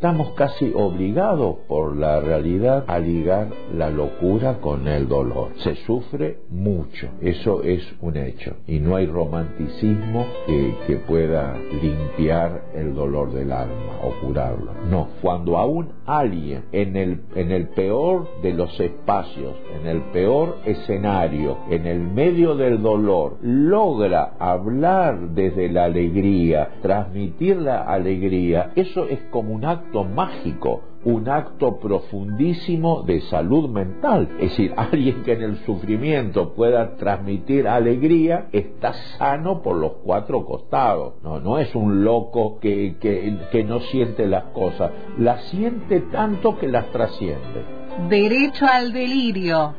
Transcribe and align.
estamos 0.00 0.30
casi 0.30 0.72
obligados 0.74 1.56
por 1.68 1.94
la 1.94 2.20
realidad 2.20 2.84
a 2.86 2.98
ligar 2.98 3.48
la 3.76 3.90
locura 3.90 4.54
con 4.58 4.88
el 4.88 5.06
dolor. 5.06 5.50
Se 5.56 5.74
sufre 5.84 6.38
mucho, 6.48 7.10
eso 7.20 7.62
es 7.62 7.82
un 8.00 8.16
hecho, 8.16 8.56
y 8.66 8.78
no 8.78 8.96
hay 8.96 9.04
romanticismo 9.04 10.24
que, 10.46 10.74
que 10.86 10.96
pueda 10.96 11.54
limpiar 11.82 12.62
el 12.74 12.94
dolor 12.94 13.30
del 13.34 13.52
alma 13.52 13.98
o 14.02 14.26
curarlo. 14.26 14.72
No, 14.88 15.08
cuando 15.20 15.58
aún 15.58 15.90
alguien 16.06 16.64
en 16.72 16.96
el, 16.96 17.20
en 17.34 17.50
el 17.50 17.68
peor 17.68 18.26
de 18.42 18.54
los 18.54 18.80
espacios, 18.80 19.54
en 19.78 19.86
el 19.86 20.00
peor 20.12 20.60
escenario, 20.64 21.58
en 21.68 21.86
el 21.86 22.00
medio 22.00 22.54
del 22.54 22.80
dolor, 22.80 23.36
logra 23.42 24.32
hablar 24.38 25.34
desde 25.34 25.68
la 25.68 25.84
alegría, 25.84 26.70
transmitir 26.80 27.58
la 27.58 27.82
alegría, 27.82 28.72
eso 28.76 29.04
es 29.06 29.20
como 29.30 29.52
un 29.52 29.66
acto 29.66 29.89
mágico, 30.04 30.82
un 31.04 31.28
acto 31.28 31.78
profundísimo 31.78 33.02
de 33.02 33.20
salud 33.22 33.68
mental. 33.68 34.28
Es 34.38 34.50
decir, 34.50 34.74
alguien 34.76 35.22
que 35.22 35.32
en 35.32 35.42
el 35.42 35.56
sufrimiento 35.64 36.54
pueda 36.54 36.96
transmitir 36.96 37.66
alegría 37.66 38.48
está 38.52 38.92
sano 39.18 39.62
por 39.62 39.76
los 39.76 39.92
cuatro 40.04 40.44
costados. 40.44 41.14
No, 41.22 41.40
no 41.40 41.58
es 41.58 41.74
un 41.74 42.04
loco 42.04 42.58
que, 42.60 42.96
que, 43.00 43.36
que 43.50 43.64
no 43.64 43.80
siente 43.80 44.26
las 44.26 44.44
cosas, 44.52 44.90
las 45.18 45.42
siente 45.44 46.00
tanto 46.12 46.58
que 46.58 46.68
las 46.68 46.90
trasciende. 46.90 47.64
Derecho 48.08 48.66
al 48.66 48.92
delirio 48.92 49.74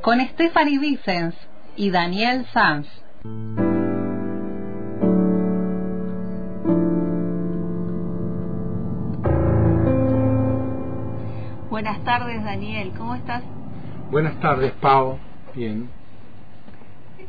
con 0.00 0.20
Stephanie 0.20 0.78
Vicens 0.78 1.34
y 1.76 1.90
Daniel 1.90 2.46
Sanz. 2.52 2.86
Buenas 11.76 12.02
tardes, 12.04 12.42
Daniel. 12.42 12.90
¿Cómo 12.96 13.14
estás? 13.16 13.42
Buenas 14.10 14.40
tardes, 14.40 14.72
Pau. 14.80 15.18
Bien. 15.54 15.90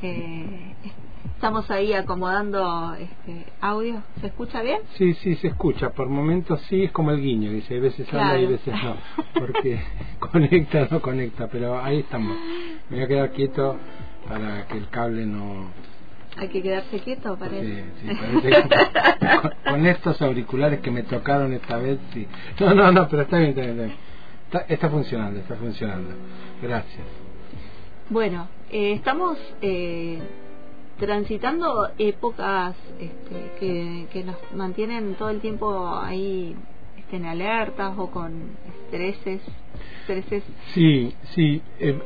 Eh, 0.01 0.73
estamos 1.35 1.69
ahí 1.69 1.91
acomodando 1.91 2.93
este 2.93 3.45
audio. 3.59 4.01
¿Se 4.21 4.27
escucha 4.27 4.61
bien? 4.61 4.79
Sí, 4.93 5.15
sí, 5.15 5.35
se 5.35 5.49
escucha. 5.49 5.89
Por 5.89 6.07
momentos 6.07 6.61
sí, 6.69 6.85
es 6.85 6.93
como 6.93 7.11
el 7.11 7.19
guiño. 7.21 7.51
Dice, 7.51 7.73
hay 7.73 7.81
veces 7.81 8.07
Claro. 8.07 8.29
habla 8.29 8.39
y 8.39 8.45
veces 8.45 8.73
no. 8.81 8.95
Porque 9.33 9.81
conecta, 10.31 10.87
no 10.91 11.01
conecta. 11.01 11.49
Pero 11.49 11.83
ahí 11.83 11.99
estamos. 11.99 12.37
Me 12.89 12.95
voy 12.95 13.03
a 13.03 13.07
quedar 13.09 13.31
quieto 13.33 13.75
para 14.29 14.65
que 14.67 14.77
el 14.77 14.87
cable 14.87 15.25
no... 15.25 15.65
Hay 16.37 16.47
que 16.47 16.61
quedarse 16.61 16.99
quieto, 17.01 17.33
Sí, 17.33 17.39
parece. 17.41 17.83
sí, 18.01 18.07
parece 18.17 18.49
que 18.49 19.41
con, 19.41 19.51
con 19.73 19.85
estos 19.87 20.21
auriculares 20.21 20.79
que 20.79 20.89
me 20.91 21.03
tocaron 21.03 21.51
esta 21.51 21.75
vez, 21.75 21.99
sí. 22.13 22.25
No, 22.61 22.73
no, 22.73 22.93
no, 22.93 23.09
pero 23.09 23.23
está 23.23 23.39
bien, 23.39 23.49
está 23.49 23.61
bien. 23.63 23.71
Está, 23.73 23.85
bien. 23.87 24.07
Está- 24.47 24.65
está 24.73 24.89
funcionando, 24.89 25.39
está 25.39 25.55
funcionando. 25.55 26.09
Gracias. 26.61 27.05
Bueno, 28.09 28.47
eh, 28.71 28.93
estamos 28.93 29.37
eh, 29.61 30.19
transitando 30.97 31.89
épocas 31.97 32.75
este, 32.99 33.51
que, 33.59 34.07
que 34.11 34.23
nos 34.23 34.37
mantienen 34.53 35.15
todo 35.15 35.29
el 35.29 35.41
tiempo 35.41 35.97
ahí 35.99 36.55
este, 36.97 37.17
en 37.17 37.25
alertas 37.25 37.93
o 37.97 38.09
con 38.09 38.31
estreses, 38.85 39.41
estreses 40.01 40.43
Sí, 40.73 41.13
sí. 41.35 41.61
eh, 41.79 41.99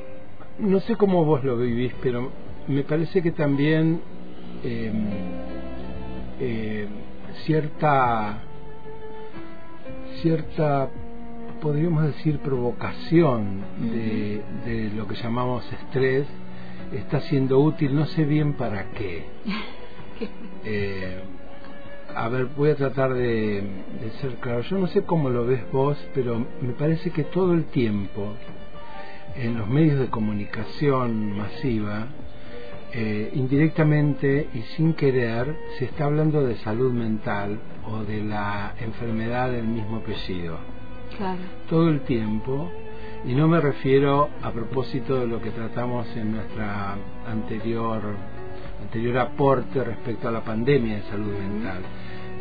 no 0.58 0.80
sé 0.80 0.96
cómo 0.96 1.24
vos 1.24 1.44
lo 1.44 1.58
vivís, 1.58 1.94
pero 2.02 2.32
me 2.68 2.82
parece 2.84 3.22
que 3.22 3.32
también 3.32 4.02
eh, 4.64 4.92
eh, 6.40 6.88
cierta 7.46 8.42
cierta 10.22 10.90
podríamos 11.62 12.04
decir 12.04 12.40
provocación 12.40 13.62
de, 13.80 14.42
de 14.66 14.92
lo 14.96 15.08
que 15.08 15.16
llamamos 15.16 15.72
estrés 15.72 16.28
está 16.92 17.22
siendo 17.22 17.60
útil 17.60 17.96
no 17.96 18.06
sé 18.08 18.26
bien 18.26 18.54
para 18.54 18.92
qué 18.92 19.26
Eh, 20.64 21.20
a 22.16 22.30
ver, 22.30 22.50
voy 22.56 22.70
a 22.70 22.76
tratar 22.76 23.16
de, 23.16 23.64
de 24.02 24.12
ser 24.22 24.36
claro. 24.36 24.62
Yo 24.62 24.78
no 24.78 24.86
sé 24.88 25.04
cómo 25.04 25.30
lo 25.30 25.46
ves 25.46 25.64
vos, 25.72 25.98
pero 26.14 26.46
me 26.62 26.74
parece 26.74 27.10
que 27.10 27.24
todo 27.24 27.54
el 27.54 27.66
tiempo 27.66 28.36
en 29.36 29.58
los 29.58 29.68
medios 29.68 30.00
de 30.00 30.08
comunicación 30.10 31.36
masiva, 31.38 32.08
eh, 32.94 33.32
indirectamente 33.34 34.50
y 34.54 34.62
sin 34.76 34.94
querer, 34.94 35.56
se 35.80 35.86
está 35.86 36.06
hablando 36.06 36.46
de 36.46 36.58
salud 36.58 36.92
mental 36.92 37.60
o 37.90 38.04
de 38.04 38.22
la 38.24 38.76
enfermedad 38.80 39.50
del 39.50 39.68
mismo 39.68 39.98
apellido. 39.98 40.58
Claro. 41.18 41.40
Todo 41.70 41.90
el 41.90 42.02
tiempo, 42.02 42.72
y 43.26 43.34
no 43.34 43.48
me 43.48 43.60
refiero 43.60 44.30
a 44.42 44.52
propósito 44.52 45.20
de 45.20 45.28
lo 45.28 45.42
que 45.42 45.52
tratamos 45.52 46.08
en 46.16 46.34
nuestra 46.34 46.96
anterior 47.28 48.02
anterior 48.82 49.18
aporte 49.20 49.84
respecto 49.84 50.28
a 50.28 50.32
la 50.32 50.44
pandemia 50.44 50.96
de 50.96 51.04
salud 51.04 51.34
mental, 51.34 51.82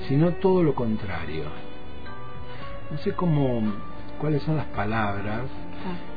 sino 0.09 0.33
todo 0.33 0.63
lo 0.63 0.75
contrario. 0.75 1.45
No 2.91 2.99
sé 2.99 3.13
cómo, 3.13 3.63
cuáles 4.19 4.43
son 4.43 4.57
las 4.57 4.67
palabras, 4.67 5.43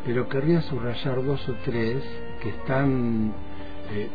pero 0.06 0.28
querría 0.28 0.62
subrayar 0.62 1.24
dos 1.24 1.48
o 1.48 1.54
tres 1.64 2.04
que 2.42 2.50
están, 2.50 3.32
eh, 3.92 4.10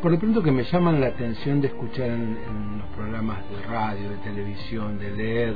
por 0.00 0.12
lo 0.12 0.18
pronto 0.18 0.42
que 0.42 0.52
me 0.52 0.64
llaman 0.64 1.00
la 1.00 1.08
atención 1.08 1.60
de 1.60 1.68
escuchar 1.68 2.08
en, 2.08 2.38
en 2.48 2.78
los 2.78 2.88
programas 2.96 3.38
de 3.50 3.62
radio, 3.66 4.10
de 4.10 4.16
televisión, 4.18 4.98
de 4.98 5.10
leer 5.10 5.54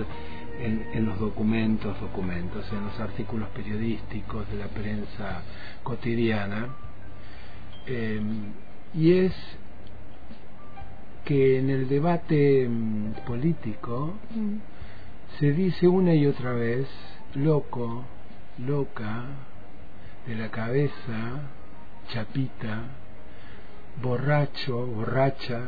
en, 0.59 0.87
en 0.93 1.07
los 1.07 1.19
documentos, 1.19 2.01
documentos, 2.01 2.71
en 2.73 2.85
los 2.85 2.99
artículos 3.01 3.49
periodísticos 3.51 4.49
de 4.51 4.57
la 4.57 4.67
prensa 4.69 5.43
cotidiana, 5.83 6.69
eh, 7.87 8.21
y 8.95 9.13
es 9.13 9.33
que 11.25 11.59
en 11.59 11.71
el 11.71 11.89
debate 11.89 12.67
mm, 12.69 13.27
político 13.27 14.15
Mm. 14.35 14.57
se 15.39 15.53
dice 15.53 15.87
una 15.89 16.15
y 16.15 16.27
otra 16.27 16.53
vez 16.53 16.89
loco, 17.35 18.05
loca, 18.59 19.25
de 20.27 20.35
la 20.35 20.51
cabeza, 20.51 21.43
chapita, 22.09 22.83
borracho, 24.03 24.87
borracha. 24.87 25.61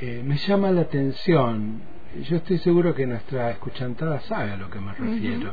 Eh, 0.00 0.22
me 0.24 0.36
llama 0.38 0.70
la 0.70 0.82
atención. 0.82 1.80
Yo 2.28 2.36
estoy 2.38 2.58
seguro 2.58 2.94
que 2.94 3.06
nuestra 3.06 3.50
escuchantada 3.52 4.20
sabe 4.22 4.52
a 4.52 4.56
lo 4.56 4.68
que 4.68 4.80
me 4.80 4.92
refiero. 4.92 5.52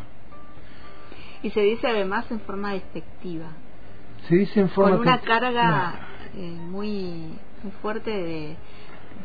Y 1.44 1.52
se 1.52 1.62
dice 1.62 1.88
además 1.88 2.26
en 2.32 2.40
forma 2.42 2.74
despectiva, 2.74 3.48
Se 4.28 4.36
dice 4.36 4.60
en 4.62 4.70
forma 4.70 4.98
con 4.98 5.02
una 5.02 5.20
carga 5.22 5.94
No. 6.34 6.42
eh, 6.42 6.52
muy, 6.52 7.38
muy 7.62 7.72
fuerte 7.82 8.10
de, 8.10 8.56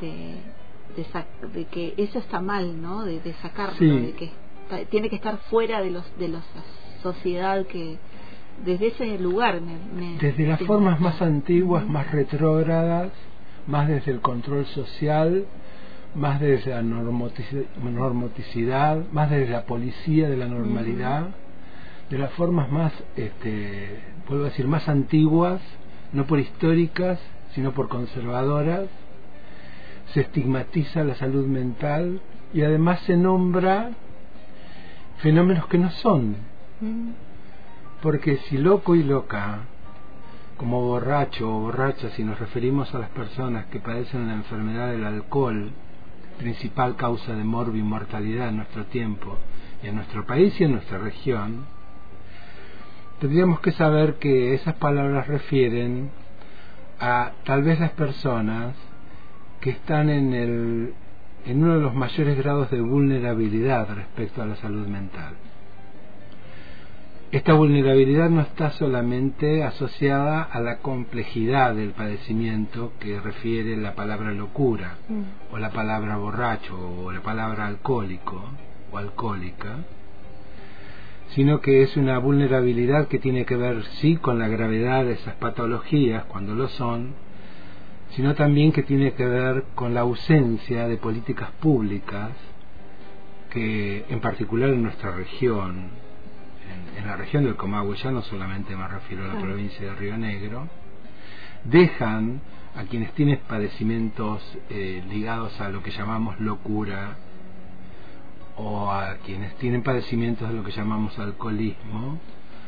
de, 0.00 0.36
de, 0.96 1.48
de 1.54 1.64
que 1.66 1.94
eso 1.96 2.18
está 2.18 2.40
mal, 2.40 2.80
¿no? 2.80 3.02
De, 3.04 3.18
de 3.20 3.32
sacarlo, 3.34 3.74
Sí. 3.78 3.88
de 3.88 4.12
que 4.12 4.30
está- 4.64 4.84
tiene 4.90 5.08
que 5.08 5.16
estar 5.16 5.38
fuera 5.50 5.80
de 5.80 5.90
los 5.90 6.18
de 6.18 6.28
la 6.28 6.42
sociedad 7.02 7.64
que 7.66 7.98
desde 8.62 8.88
ese 8.88 9.18
lugar 9.18 9.60
me, 9.62 9.78
me- 9.98 10.18
Desde 10.18 10.46
las 10.46 10.60
formas 10.62 11.00
más 11.00 11.20
antiguas, 11.22 11.86
más 11.88 12.10
retrógradas, 12.12 13.10
más 13.66 13.88
desde 13.88 14.12
el 14.12 14.20
control 14.20 14.66
social, 14.66 15.46
más 16.14 16.40
desde 16.40 16.70
la 16.70 16.82
normotici- 16.82 17.66
normoticidad, 17.82 18.98
más 19.12 19.30
desde 19.30 19.52
la 19.52 19.64
policía 19.64 20.28
de 20.28 20.36
la 20.36 20.46
normalidad, 20.46 21.28
de 22.10 22.18
las 22.18 22.30
formas 22.32 22.70
más, 22.70 22.92
este, 23.16 24.00
puedo 24.26 24.44
decir, 24.44 24.68
más 24.68 24.88
antiguas, 24.88 25.60
no 26.12 26.26
por 26.26 26.38
históricas, 26.38 27.18
sino 27.54 27.72
por 27.72 27.88
conservadoras, 27.88 28.88
se 30.12 30.20
estigmatiza 30.20 31.04
la 31.04 31.14
salud 31.14 31.46
mental 31.46 32.20
y 32.52 32.62
además 32.62 33.00
se 33.00 33.16
nombra 33.16 33.90
fenómenos 35.18 35.66
que 35.68 35.78
no 35.78 35.90
son, 35.90 36.36
porque 38.02 38.36
si 38.48 38.58
loco 38.58 38.94
y 38.94 39.02
loca, 39.02 39.60
como 40.58 40.82
borracho 40.82 41.48
o 41.48 41.60
borracha, 41.60 42.10
si 42.10 42.24
nos 42.24 42.38
referimos 42.38 42.94
a 42.94 42.98
las 42.98 43.08
personas 43.10 43.66
que 43.66 43.80
padecen 43.80 44.26
la 44.26 44.34
enfermedad 44.34 44.90
del 44.90 45.04
alcohol, 45.04 45.72
principal 46.38 46.96
causa 46.96 47.34
de 47.34 47.44
morbi 47.44 47.80
y 47.80 47.82
mortalidad 47.82 48.48
en 48.48 48.56
nuestro 48.56 48.86
tiempo, 48.86 49.38
y 49.82 49.88
en 49.88 49.96
nuestro 49.96 50.24
país 50.26 50.58
y 50.60 50.64
en 50.64 50.72
nuestra 50.72 50.98
región, 50.98 51.66
tendríamos 53.20 53.60
que 53.60 53.72
saber 53.72 54.14
que 54.14 54.54
esas 54.54 54.74
palabras 54.74 55.26
refieren 55.26 56.10
a 57.00 57.32
tal 57.44 57.62
vez 57.62 57.80
las 57.80 57.92
personas 57.92 58.74
que 59.60 59.70
están 59.70 60.10
en, 60.10 60.34
el, 60.34 60.94
en 61.46 61.62
uno 61.62 61.74
de 61.74 61.80
los 61.80 61.94
mayores 61.94 62.36
grados 62.36 62.70
de 62.70 62.80
vulnerabilidad 62.80 63.88
respecto 63.94 64.42
a 64.42 64.46
la 64.46 64.56
salud 64.56 64.86
mental. 64.86 65.34
Esta 67.32 67.54
vulnerabilidad 67.54 68.28
no 68.28 68.42
está 68.42 68.72
solamente 68.72 69.64
asociada 69.64 70.42
a 70.42 70.60
la 70.60 70.80
complejidad 70.80 71.74
del 71.74 71.92
padecimiento 71.92 72.92
que 73.00 73.18
refiere 73.20 73.74
la 73.78 73.94
palabra 73.94 74.32
locura 74.32 74.98
Mm. 75.08 75.54
o 75.54 75.58
la 75.58 75.70
palabra 75.70 76.18
borracho 76.18 76.76
o 76.76 77.10
la 77.10 77.22
palabra 77.22 77.66
alcohólico, 77.68 78.38
o 78.90 78.98
alcohólica, 78.98 79.78
sino 81.28 81.62
que 81.62 81.80
es 81.80 81.96
una 81.96 82.18
vulnerabilidad 82.18 83.08
que 83.08 83.18
tiene 83.18 83.46
que 83.46 83.56
ver 83.56 83.82
sí 84.02 84.16
con 84.16 84.38
la 84.38 84.48
gravedad 84.48 85.06
de 85.06 85.12
esas 85.12 85.34
patologías 85.36 86.24
cuando 86.26 86.54
lo 86.54 86.68
son, 86.68 87.14
sino 88.10 88.34
también 88.34 88.72
que 88.72 88.82
tiene 88.82 89.14
que 89.14 89.24
ver 89.24 89.64
con 89.74 89.94
la 89.94 90.00
ausencia 90.00 90.86
de 90.86 90.98
políticas 90.98 91.50
públicas 91.52 92.32
que 93.48 94.04
en 94.10 94.20
particular 94.20 94.68
en 94.68 94.82
nuestra 94.82 95.12
región, 95.12 96.11
en, 96.96 97.06
la 97.06 97.16
región 97.16 97.44
del 97.44 97.56
Comahue, 97.56 97.96
ya 97.96 98.10
no 98.10 98.22
solamente 98.22 98.76
me 98.76 98.86
refiero 98.88 99.24
a 99.24 99.34
la 99.34 99.40
provincia 99.40 99.86
de 99.86 99.94
Río 99.94 100.16
Negro, 100.16 100.68
dejan 101.64 102.40
a 102.74 102.84
quienes 102.84 103.12
tienen 103.12 103.40
padecimientos 103.48 104.42
eh, 104.70 105.02
ligados 105.08 105.60
a 105.60 105.68
lo 105.68 105.82
que 105.82 105.90
llamamos 105.90 106.40
locura 106.40 107.16
o 108.56 108.90
a 108.90 109.16
quienes 109.24 109.54
tienen 109.56 109.82
padecimientos 109.82 110.48
de 110.48 110.54
lo 110.54 110.64
que 110.64 110.72
llamamos 110.72 111.18
alcoholismo 111.18 112.18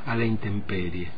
a 0.07 0.17
la 0.17 0.25
intemperie. 0.25 1.09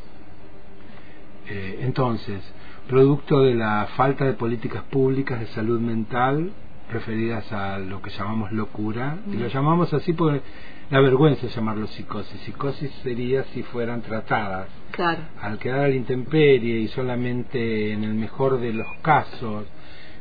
Eh, 1.48 1.80
entonces, 1.82 2.42
producto 2.88 3.42
de 3.42 3.54
la 3.54 3.88
falta 3.96 4.24
de 4.24 4.32
políticas 4.34 4.82
públicas 4.84 5.40
de 5.40 5.46
salud 5.48 5.80
mental 5.80 6.52
referidas 6.90 7.50
a 7.52 7.78
lo 7.78 8.00
que 8.00 8.10
llamamos 8.10 8.52
locura, 8.52 9.18
y 9.30 9.36
lo 9.36 9.48
llamamos 9.48 9.92
así 9.92 10.12
porque 10.12 10.42
la 10.90 11.00
vergüenza 11.00 11.46
es 11.46 11.54
llamarlo 11.54 11.86
psicosis. 11.88 12.40
Psicosis 12.42 12.90
sería 13.02 13.44
si 13.54 13.62
fueran 13.64 14.02
tratadas. 14.02 14.68
Claro. 14.92 15.22
Al 15.40 15.58
quedar 15.58 15.80
a 15.80 15.88
la 15.88 15.94
intemperie 15.94 16.78
y 16.78 16.88
solamente 16.88 17.92
en 17.92 18.04
el 18.04 18.14
mejor 18.14 18.60
de 18.60 18.72
los 18.72 18.86
casos 19.02 19.66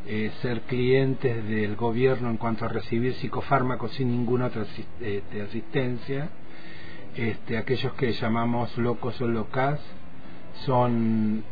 eh, 0.08 0.32
ser 0.42 0.62
clientes 0.62 1.48
del 1.48 1.76
gobierno 1.76 2.30
en 2.30 2.38
cuanto 2.38 2.66
a 2.66 2.68
recibir 2.68 3.14
psicofármacos 3.16 3.92
sin 3.92 4.12
ninguna 4.12 4.48
otra 4.48 4.66
este, 5.02 5.42
asistencia, 5.42 6.30
este, 7.16 7.58
aquellos 7.58 7.94
que 7.94 8.12
llamamos 8.14 8.78
locos 8.78 9.20
o 9.22 9.28
locas 9.28 9.80
son 10.66 11.44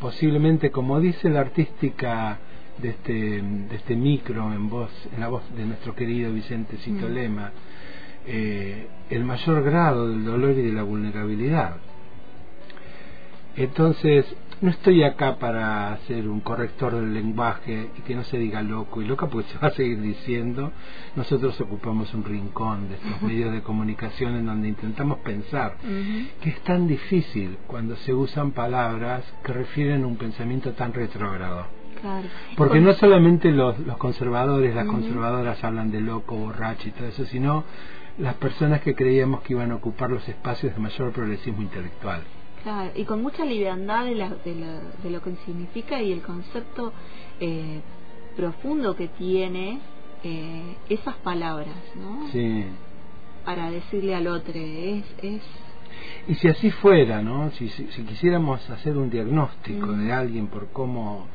posiblemente, 0.00 0.70
como 0.70 0.98
dice 0.98 1.28
la 1.28 1.40
artística 1.40 2.38
de 2.80 2.90
este, 2.90 3.12
de 3.12 3.76
este 3.76 3.96
micro 3.96 4.52
en 4.52 4.68
voz, 4.68 4.90
en 5.14 5.20
la 5.20 5.28
voz 5.28 5.42
de 5.56 5.64
nuestro 5.64 5.94
querido 5.94 6.32
Vicente 6.32 6.76
Citolema, 6.78 7.48
mm. 7.48 7.50
eh, 8.26 8.86
el 9.10 9.24
mayor 9.24 9.62
grado 9.62 10.08
del 10.08 10.24
dolor 10.24 10.50
y 10.52 10.62
de 10.62 10.72
la 10.72 10.82
vulnerabilidad. 10.82 11.76
Entonces, 13.56 14.24
no 14.60 14.68
estoy 14.68 15.02
acá 15.02 15.38
para 15.38 15.98
ser 16.06 16.28
un 16.28 16.40
corrector 16.40 16.94
del 16.94 17.14
lenguaje 17.14 17.88
y 17.96 18.02
que 18.02 18.14
no 18.14 18.24
se 18.24 18.36
diga 18.38 18.62
loco 18.62 19.00
y 19.00 19.06
loca 19.06 19.26
porque 19.26 19.48
se 19.48 19.58
va 19.58 19.68
a 19.68 19.72
seguir 19.72 20.02
diciendo. 20.02 20.70
Nosotros 21.16 21.58
ocupamos 21.62 22.12
un 22.12 22.24
rincón 22.24 22.90
de 22.90 22.96
estos 22.96 23.22
medios 23.22 23.52
de 23.52 23.62
comunicación 23.62 24.36
en 24.36 24.44
donde 24.44 24.68
intentamos 24.68 25.20
pensar 25.20 25.78
que 26.42 26.50
es 26.50 26.60
tan 26.60 26.86
difícil 26.86 27.56
cuando 27.66 27.96
se 27.96 28.12
usan 28.12 28.52
palabras 28.52 29.24
que 29.42 29.52
refieren 29.54 30.04
a 30.04 30.06
un 30.06 30.16
pensamiento 30.16 30.72
tan 30.72 30.92
retrógrado. 30.92 31.79
Porque 32.56 32.80
no 32.80 32.92
solamente 32.94 33.50
los, 33.50 33.78
los 33.80 33.96
conservadores, 33.96 34.74
las 34.74 34.86
conservadoras 34.86 35.62
hablan 35.64 35.90
de 35.90 36.00
loco, 36.00 36.36
borracho 36.36 36.88
y 36.88 36.92
todo 36.92 37.08
eso, 37.08 37.24
sino 37.26 37.64
las 38.18 38.34
personas 38.34 38.80
que 38.80 38.94
creíamos 38.94 39.42
que 39.42 39.54
iban 39.54 39.70
a 39.70 39.76
ocupar 39.76 40.10
los 40.10 40.26
espacios 40.28 40.74
de 40.74 40.80
mayor 40.80 41.12
progresismo 41.12 41.62
intelectual. 41.62 42.22
Claro, 42.62 42.90
y 42.94 43.04
con 43.04 43.22
mucha 43.22 43.44
liviandad 43.44 44.04
de, 44.04 44.14
de, 44.44 45.10
lo 45.10 45.22
que 45.22 45.34
significa 45.46 46.02
y 46.02 46.12
el 46.12 46.20
concepto 46.20 46.92
eh, 47.40 47.80
profundo 48.36 48.94
que 48.94 49.08
tiene 49.08 49.80
eh, 50.22 50.76
esas 50.90 51.16
palabras, 51.16 51.76
¿no? 51.96 52.28
Sí. 52.30 52.66
Para 53.46 53.70
decirle 53.70 54.14
al 54.14 54.26
otro, 54.26 54.52
es, 54.54 55.04
es 55.22 55.42
y 56.28 56.34
si 56.34 56.48
así 56.48 56.70
fuera, 56.70 57.22
¿no? 57.22 57.50
Si, 57.52 57.68
si, 57.68 58.02
quisiéramos 58.04 58.68
hacer 58.70 58.96
un 58.96 59.10
diagnóstico 59.10 59.92
de 59.92 60.12
alguien 60.12 60.46
por 60.46 60.68
cómo 60.68 61.26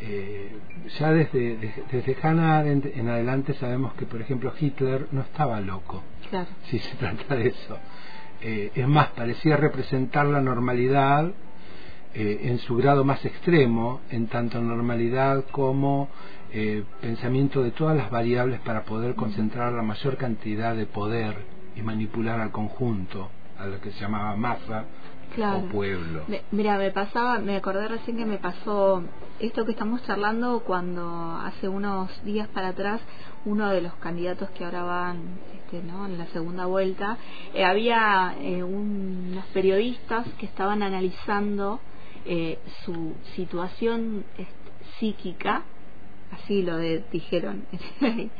eh, 0.00 0.50
ya 0.98 1.12
desde, 1.12 1.56
desde, 1.90 2.16
Hannah 2.22 2.66
en, 2.66 3.08
adelante 3.08 3.54
sabemos 3.54 3.94
que, 3.94 4.06
por 4.06 4.20
ejemplo, 4.20 4.52
Hitler 4.58 5.06
no 5.12 5.22
estaba 5.22 5.60
loco, 5.60 6.02
claro. 6.30 6.48
si 6.64 6.78
se 6.78 6.96
trata 6.96 7.34
de 7.34 7.48
eso. 7.48 7.78
Eh, 8.40 8.70
es 8.74 8.86
más, 8.86 9.08
parecía 9.08 9.56
representar 9.56 10.26
la 10.26 10.40
normalidad 10.40 11.32
eh, 12.14 12.40
en 12.44 12.58
su 12.58 12.76
grado 12.76 13.04
más 13.04 13.24
extremo, 13.24 14.00
en 14.10 14.28
tanto 14.28 14.60
normalidad 14.60 15.44
como 15.50 16.08
eh, 16.52 16.84
pensamiento 17.00 17.62
de 17.62 17.72
todas 17.72 17.96
las 17.96 18.10
variables 18.10 18.60
para 18.60 18.84
poder 18.84 19.14
concentrar 19.14 19.72
la 19.72 19.82
mayor 19.82 20.16
cantidad 20.16 20.74
de 20.74 20.86
poder 20.86 21.36
y 21.76 21.82
manipular 21.82 22.40
al 22.40 22.50
conjunto, 22.50 23.28
a 23.58 23.66
lo 23.66 23.80
que 23.80 23.90
se 23.90 24.00
llamaba 24.00 24.36
masa 24.36 24.84
o 25.36 25.60
pueblo. 25.72 26.24
mira, 26.50 26.78
me 26.78 26.90
pasaba, 26.90 27.38
me 27.38 27.56
acordé 27.56 27.88
recién 27.88 28.16
que 28.16 28.24
me 28.24 28.38
pasó 28.38 29.02
esto 29.40 29.64
que 29.64 29.72
estamos 29.72 30.02
charlando 30.04 30.60
cuando 30.60 31.36
hace 31.36 31.68
unos 31.68 32.10
días 32.24 32.48
para 32.48 32.68
atrás 32.68 33.00
uno 33.44 33.68
de 33.70 33.80
los 33.80 33.94
candidatos 33.94 34.50
que 34.50 34.64
ahora 34.64 34.82
van 34.82 35.38
este, 35.54 35.82
¿no? 35.82 36.06
en 36.06 36.18
la 36.18 36.26
segunda 36.28 36.66
vuelta, 36.66 37.18
eh, 37.54 37.64
había 37.64 38.36
eh, 38.40 38.62
unos 38.62 39.44
periodistas 39.46 40.26
que 40.38 40.46
estaban 40.46 40.82
analizando 40.82 41.80
eh, 42.24 42.58
su 42.84 43.14
situación 43.36 44.24
este, 44.36 44.54
psíquica, 44.98 45.62
así 46.32 46.62
lo 46.62 46.78
dijeron, 46.78 47.64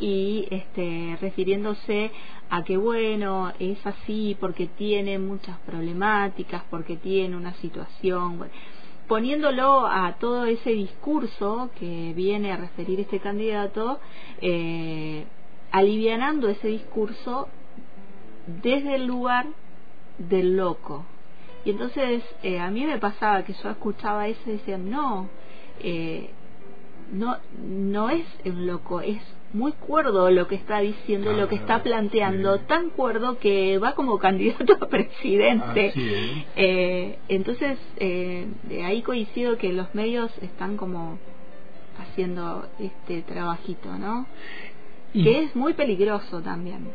y 0.00 0.46
este, 0.50 1.16
refiriéndose 1.20 2.10
a 2.50 2.64
que 2.64 2.76
bueno, 2.76 3.52
es 3.58 3.84
así 3.86 4.36
porque 4.40 4.66
tiene 4.66 5.18
muchas 5.18 5.58
problemáticas, 5.60 6.62
porque 6.70 6.96
tiene 6.96 7.36
una 7.36 7.54
situación, 7.54 8.50
poniéndolo 9.08 9.86
a 9.86 10.14
todo 10.18 10.44
ese 10.44 10.70
discurso 10.70 11.70
que 11.78 12.12
viene 12.14 12.52
a 12.52 12.56
referir 12.56 13.00
este 13.00 13.20
candidato, 13.20 14.00
eh, 14.40 15.24
alivianando 15.70 16.48
ese 16.48 16.68
discurso 16.68 17.48
desde 18.46 18.96
el 18.96 19.06
lugar 19.06 19.46
del 20.18 20.56
loco. 20.56 21.04
Y 21.64 21.70
entonces 21.70 22.22
eh, 22.42 22.58
a 22.58 22.70
mí 22.70 22.84
me 22.84 22.98
pasaba 22.98 23.44
que 23.44 23.54
yo 23.54 23.70
escuchaba 23.70 24.26
eso 24.28 24.40
y 24.46 24.52
decía, 24.52 24.78
no, 24.78 25.28
eh, 25.80 26.30
no, 27.10 27.36
no 27.66 28.10
es 28.10 28.24
un 28.44 28.66
loco, 28.66 29.00
es 29.00 29.20
muy 29.52 29.72
cuerdo 29.72 30.30
lo 30.30 30.48
que 30.48 30.54
está 30.54 30.80
diciendo, 30.80 31.32
lo 31.32 31.48
que 31.48 31.56
está 31.56 31.76
ah, 31.76 31.82
planteando, 31.82 32.60
tan 32.60 32.90
cuerdo 32.90 33.38
que 33.38 33.78
va 33.78 33.94
como 33.94 34.18
candidato 34.20 34.78
a 34.80 34.88
presidente. 34.88 35.92
Eh, 36.56 37.18
entonces, 37.28 37.78
eh, 37.96 38.46
de 38.64 38.84
ahí 38.84 39.02
coincido 39.02 39.58
que 39.58 39.72
los 39.72 39.94
medios 39.94 40.30
están 40.40 40.76
como 40.76 41.18
haciendo 41.98 42.66
este 42.78 43.22
trabajito, 43.22 43.92
¿no? 43.98 44.26
que 45.12 45.42
es 45.42 45.54
muy 45.54 45.74
peligroso 45.74 46.40
también 46.40 46.88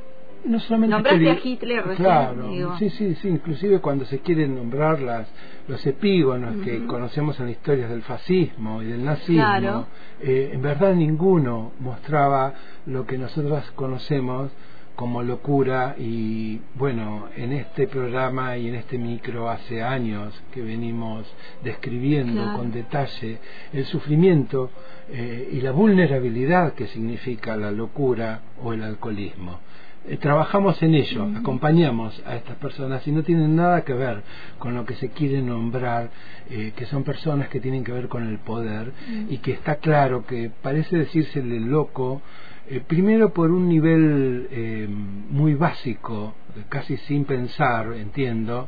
no 0.45 0.59
solamente 0.59 0.95
nombraste 0.95 1.29
a 1.29 1.39
Hitler 1.43 1.83
claro 1.95 2.75
sí 2.77 2.89
sí 2.91 3.15
sí 3.15 3.27
inclusive 3.27 3.79
cuando 3.79 4.05
se 4.05 4.19
quieren 4.19 4.55
nombrar 4.55 5.01
las 5.01 5.27
los 5.67 5.85
epígonos 5.85 6.57
que 6.63 6.85
conocemos 6.85 7.39
en 7.39 7.47
las 7.47 7.55
historias 7.55 7.89
del 7.89 8.01
fascismo 8.01 8.81
y 8.81 8.87
del 8.87 9.03
nazismo 9.03 9.87
eh, 10.21 10.51
en 10.53 10.61
verdad 10.61 10.93
ninguno 10.95 11.73
mostraba 11.79 12.53
lo 12.85 13.05
que 13.05 13.17
nosotros 13.17 13.69
conocemos 13.75 14.51
como 14.97 15.21
locura 15.21 15.95
y 15.99 16.59
bueno 16.73 17.27
en 17.35 17.53
este 17.53 17.87
programa 17.87 18.57
y 18.57 18.67
en 18.67 18.75
este 18.75 18.97
micro 18.97 19.47
hace 19.47 19.83
años 19.83 20.33
que 20.51 20.61
venimos 20.63 21.27
describiendo 21.63 22.53
con 22.55 22.71
detalle 22.71 23.37
el 23.73 23.85
sufrimiento 23.85 24.71
eh, 25.09 25.49
y 25.53 25.61
la 25.61 25.71
vulnerabilidad 25.71 26.73
que 26.73 26.87
significa 26.87 27.55
la 27.55 27.71
locura 27.71 28.41
o 28.63 28.73
el 28.73 28.83
alcoholismo 28.83 29.59
eh, 30.07 30.17
trabajamos 30.17 30.81
en 30.83 30.95
ello, 30.95 31.27
acompañamos 31.35 32.21
a 32.25 32.35
estas 32.35 32.55
personas 32.57 33.05
y 33.07 33.11
no 33.11 33.23
tienen 33.23 33.55
nada 33.55 33.83
que 33.83 33.93
ver 33.93 34.23
con 34.57 34.73
lo 34.73 34.85
que 34.85 34.95
se 34.95 35.09
quiere 35.09 35.41
nombrar, 35.41 36.09
eh, 36.49 36.73
que 36.75 36.85
son 36.85 37.03
personas 37.03 37.49
que 37.49 37.59
tienen 37.59 37.83
que 37.83 37.91
ver 37.91 38.07
con 38.07 38.27
el 38.27 38.37
poder 38.39 38.93
y 39.29 39.37
que 39.39 39.51
está 39.51 39.75
claro 39.75 40.25
que 40.25 40.49
parece 40.61 40.97
decírsele 40.97 41.59
loco, 41.59 42.21
eh, 42.69 42.81
primero 42.85 43.33
por 43.33 43.51
un 43.51 43.67
nivel 43.69 44.49
muy 45.29 45.53
básico, 45.55 46.35
casi 46.69 46.97
sin 46.97 47.25
pensar, 47.25 47.93
entiendo, 47.93 48.67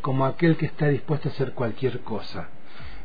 como 0.00 0.24
aquel 0.24 0.56
que 0.56 0.66
está 0.66 0.88
dispuesto 0.88 1.28
a 1.28 1.32
hacer 1.32 1.52
cualquier 1.52 2.00
cosa. 2.00 2.48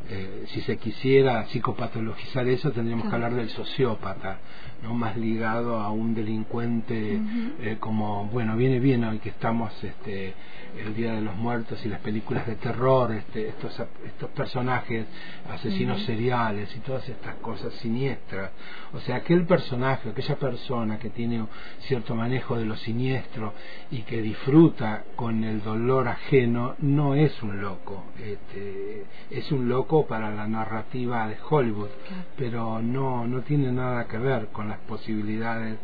eh, 0.09 0.45
si 0.47 0.61
se 0.61 0.77
quisiera 0.77 1.45
psicopatologizar 1.47 2.47
eso, 2.47 2.71
tendríamos 2.71 3.07
que 3.09 3.15
hablar 3.15 3.33
del 3.33 3.49
sociópata, 3.49 4.37
no 4.83 4.93
más 4.93 5.17
ligado 5.17 5.79
a 5.79 5.91
un 5.91 6.13
delincuente 6.13 7.19
eh, 7.61 7.77
como, 7.79 8.25
bueno, 8.27 8.55
viene 8.55 8.79
bien 8.79 9.03
hoy 9.03 9.19
que 9.19 9.29
estamos 9.29 9.71
este, 9.83 10.33
el 10.77 10.93
Día 10.95 11.13
de 11.13 11.21
los 11.21 11.35
Muertos 11.35 11.83
y 11.85 11.89
las 11.89 12.01
películas 12.01 12.45
de 12.45 12.55
terror, 12.55 13.11
este, 13.11 13.49
estos, 13.49 13.79
estos 14.05 14.29
personajes 14.31 15.05
asesinos 15.49 16.01
seriales 16.03 16.75
y 16.75 16.79
todas 16.79 17.07
estas 17.07 17.35
cosas 17.35 17.73
siniestras. 17.75 18.51
O 18.93 18.99
sea, 18.99 19.17
aquel 19.17 19.45
personaje, 19.45 20.09
aquella 20.09 20.35
persona 20.35 20.99
que 20.99 21.09
tiene 21.09 21.45
cierto 21.81 22.15
manejo 22.15 22.57
de 22.57 22.65
lo 22.65 22.75
siniestro 22.75 23.53
y 23.91 24.01
que 24.03 24.21
disfruta 24.21 25.03
con 25.15 25.43
el 25.43 25.63
dolor 25.63 26.07
ajeno, 26.07 26.75
no 26.79 27.15
es 27.15 27.41
un 27.41 27.61
loco. 27.61 28.03
Este, 28.19 29.05
es 29.29 29.51
un 29.51 29.69
loco 29.69 30.05
para 30.05 30.29
la 30.31 30.47
narrativa 30.47 31.27
de 31.27 31.37
Hollywood, 31.49 31.89
pero 32.37 32.81
no, 32.81 33.27
no 33.27 33.41
tiene 33.41 33.71
nada 33.71 34.05
que 34.05 34.17
ver 34.17 34.47
con 34.47 34.64
las 34.69 34.79
posibilidades 34.79 35.77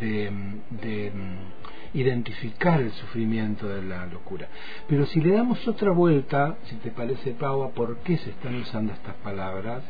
de, 0.00 0.30
de 0.70 1.10
mm, 1.10 1.98
identificar 1.98 2.80
el 2.80 2.92
sufrimiento 2.92 3.68
de 3.68 3.82
la 3.82 4.06
locura. 4.06 4.48
Pero 4.88 5.06
si 5.06 5.20
le 5.20 5.32
damos 5.32 5.66
otra 5.66 5.90
vuelta, 5.92 6.56
si 6.64 6.76
te 6.76 6.90
parece, 6.90 7.32
Pau, 7.32 7.62
a 7.62 7.70
por 7.70 7.98
qué 7.98 8.16
se 8.18 8.30
están 8.30 8.56
usando 8.56 8.92
estas 8.92 9.14
palabras, 9.16 9.82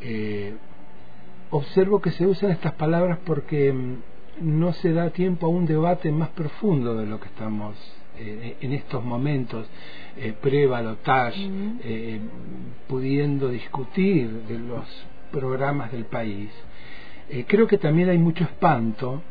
eh, 0.00 0.54
observo 1.50 2.00
que 2.00 2.10
se 2.10 2.26
usan 2.26 2.50
estas 2.50 2.72
palabras 2.72 3.18
porque 3.24 3.72
mm, 3.72 3.96
no 4.40 4.72
se 4.74 4.92
da 4.92 5.10
tiempo 5.10 5.46
a 5.46 5.50
un 5.50 5.66
debate 5.66 6.10
más 6.12 6.28
profundo 6.30 6.94
de 6.94 7.06
lo 7.06 7.18
que 7.20 7.28
estamos 7.28 7.74
eh, 8.18 8.56
en 8.60 8.72
estos 8.72 9.04
momentos 9.04 9.66
eh, 10.16 10.34
pre-balotage, 10.40 11.50
eh, 11.82 12.20
pudiendo 12.88 13.48
discutir 13.50 14.30
de 14.48 14.58
los 14.58 14.86
programas 15.30 15.92
del 15.92 16.06
país. 16.06 16.50
Eh, 17.28 17.44
creo 17.46 17.66
que 17.66 17.78
también 17.78 18.08
hay 18.08 18.18
mucho 18.18 18.44
espanto, 18.44 19.22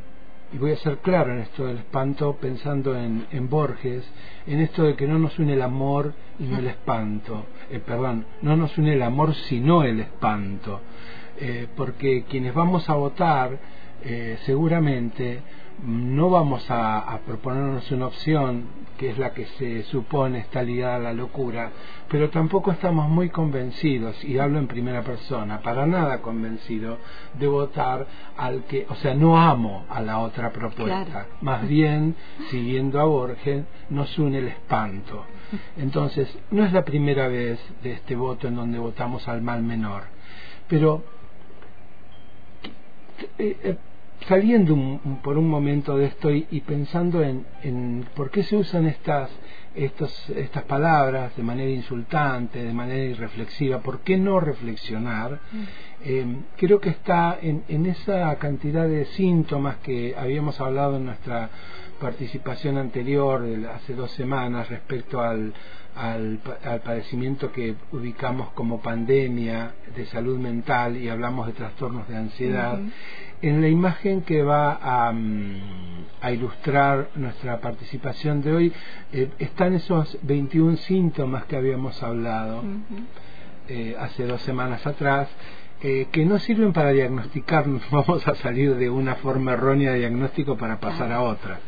y 0.53 0.57
voy 0.57 0.71
a 0.71 0.77
ser 0.77 0.97
claro 0.99 1.33
en 1.33 1.39
esto 1.39 1.65
del 1.65 1.77
espanto, 1.77 2.37
pensando 2.39 2.95
en, 2.95 3.25
en 3.31 3.49
Borges, 3.49 4.05
en 4.47 4.59
esto 4.59 4.83
de 4.83 4.95
que 4.95 5.07
no 5.07 5.17
nos 5.17 5.37
une 5.39 5.53
el 5.53 5.61
amor 5.61 6.13
y 6.39 6.43
no 6.43 6.59
el 6.59 6.67
espanto, 6.67 7.45
eh, 7.69 7.79
perdón, 7.79 8.25
no 8.41 8.55
nos 8.55 8.77
une 8.77 8.93
el 8.93 9.01
amor 9.01 9.33
sino 9.33 9.83
el 9.83 9.99
espanto, 9.99 10.81
eh, 11.39 11.67
porque 11.75 12.23
quienes 12.29 12.53
vamos 12.53 12.89
a 12.89 12.93
votar 12.95 13.57
eh, 14.03 14.37
seguramente 14.45 15.41
no 15.83 16.29
vamos 16.29 16.69
a, 16.71 16.99
a, 16.99 17.19
proponernos 17.19 17.89
una 17.91 18.07
opción 18.07 18.85
que 18.97 19.09
es 19.09 19.17
la 19.17 19.33
que 19.33 19.45
se 19.57 19.83
supone 19.83 20.39
está 20.39 20.63
ligada 20.63 20.95
a 20.95 20.99
la 20.99 21.13
locura, 21.13 21.71
pero 22.09 22.29
tampoco 22.29 22.71
estamos 22.71 23.09
muy 23.09 23.29
convencidos, 23.29 24.23
y 24.23 24.37
hablo 24.39 24.57
en 24.57 24.67
primera 24.67 25.01
persona, 25.01 25.59
para 25.59 25.85
nada 25.85 26.21
convencido 26.21 26.97
de 27.37 27.47
votar 27.47 28.07
al 28.37 28.63
que, 28.63 28.85
o 28.89 28.95
sea, 28.95 29.13
no 29.13 29.37
amo 29.37 29.85
a 29.89 30.01
la 30.01 30.19
otra 30.19 30.51
propuesta, 30.51 31.05
Claro. 31.05 31.27
más 31.41 31.67
bien, 31.67 32.15
siguiendo 32.49 33.01
a 33.01 33.03
Borges, 33.03 33.65
nos 33.89 34.17
une 34.17 34.37
el 34.37 34.47
espanto. 34.47 35.25
Entonces, 35.77 36.33
no 36.51 36.63
es 36.63 36.71
la 36.71 36.85
primera 36.85 37.27
vez 37.27 37.59
de 37.83 37.93
este 37.93 38.15
voto 38.15 38.47
en 38.47 38.55
donde 38.55 38.79
votamos 38.79 39.27
al 39.27 39.41
mal 39.41 39.61
menor, 39.61 40.03
pero 40.69 41.03
eh, 43.37 43.57
eh, 43.63 43.77
saliendo 44.27 44.73
un- 44.73 45.19
por 45.23 45.37
un 45.37 45.47
momento 45.47 45.97
de 45.97 46.05
esto 46.05 46.31
y, 46.31 46.47
y 46.51 46.61
pensando 46.61 47.21
en, 47.23 47.45
en 47.63 48.05
por 48.15 48.31
qué 48.31 48.43
se 48.43 48.55
usan 48.55 48.87
estas, 48.87 49.29
estos, 49.75 50.29
estas 50.29 50.63
palabras 50.63 51.35
de 51.35 51.43
manera 51.43 51.69
insultante, 51.69 52.63
de 52.63 52.73
manera 52.73 53.03
irreflexiva, 53.03 53.79
por 53.79 53.99
qué 53.99 54.17
no 54.17 54.39
reflexionar, 54.39 55.39
eh, 56.03 56.25
creo 56.57 56.79
que 56.79 56.89
está 56.89 57.37
en, 57.41 57.63
en 57.67 57.85
esa 57.85 58.35
cantidad 58.37 58.87
de 58.87 59.05
síntomas 59.05 59.77
que 59.77 60.15
habíamos 60.17 60.59
hablado 60.61 60.97
en 60.97 61.05
nuestra 61.05 61.49
participación 61.99 62.77
anterior, 62.77 63.41
de 63.43 63.67
hace 63.69 63.93
dos 63.93 64.11
semanas, 64.11 64.69
respecto 64.69 65.21
al, 65.21 65.53
al, 65.95 66.39
al 66.63 66.81
padecimiento 66.81 67.51
que 67.51 67.75
ubicamos 67.91 68.49
como 68.51 68.81
pandemia 68.81 69.73
de 69.95 70.05
salud 70.07 70.37
mental 70.37 70.97
y 70.97 71.09
hablamos 71.09 71.47
de 71.47 71.53
trastornos 71.53 72.07
de 72.07 72.17
ansiedad. 72.17 72.79
En 73.41 73.61
la 73.61 73.67
imagen 73.67 74.21
que 74.21 74.43
va 74.43 74.79
a, 74.81 75.11
mm, 75.11 76.05
a 76.21 76.31
ilustrar 76.31 77.09
nuestra 77.15 77.59
participación 77.59 78.41
de 78.41 78.53
hoy 78.53 78.73
eh, 79.13 79.29
están 79.39 79.73
esos 79.73 80.17
21 80.23 80.77
síntomas 80.77 81.45
que 81.45 81.55
habíamos 81.55 82.01
hablado 82.01 82.63
eh, 83.67 83.95
hace 83.99 84.25
dos 84.27 84.41
semanas 84.43 84.85
atrás, 84.85 85.27
eh, 85.81 86.07
que 86.11 86.23
no 86.23 86.37
sirven 86.37 86.71
para 86.71 86.91
diagnosticarnos, 86.91 87.81
vamos 87.91 88.27
a 88.27 88.35
salir 88.35 88.75
de 88.75 88.89
una 88.89 89.15
forma 89.15 89.53
errónea 89.53 89.91
de 89.91 89.99
diagnóstico 89.99 90.55
para 90.55 90.79
pasar 90.79 91.11
a 91.11 91.21
otra, 91.21 91.59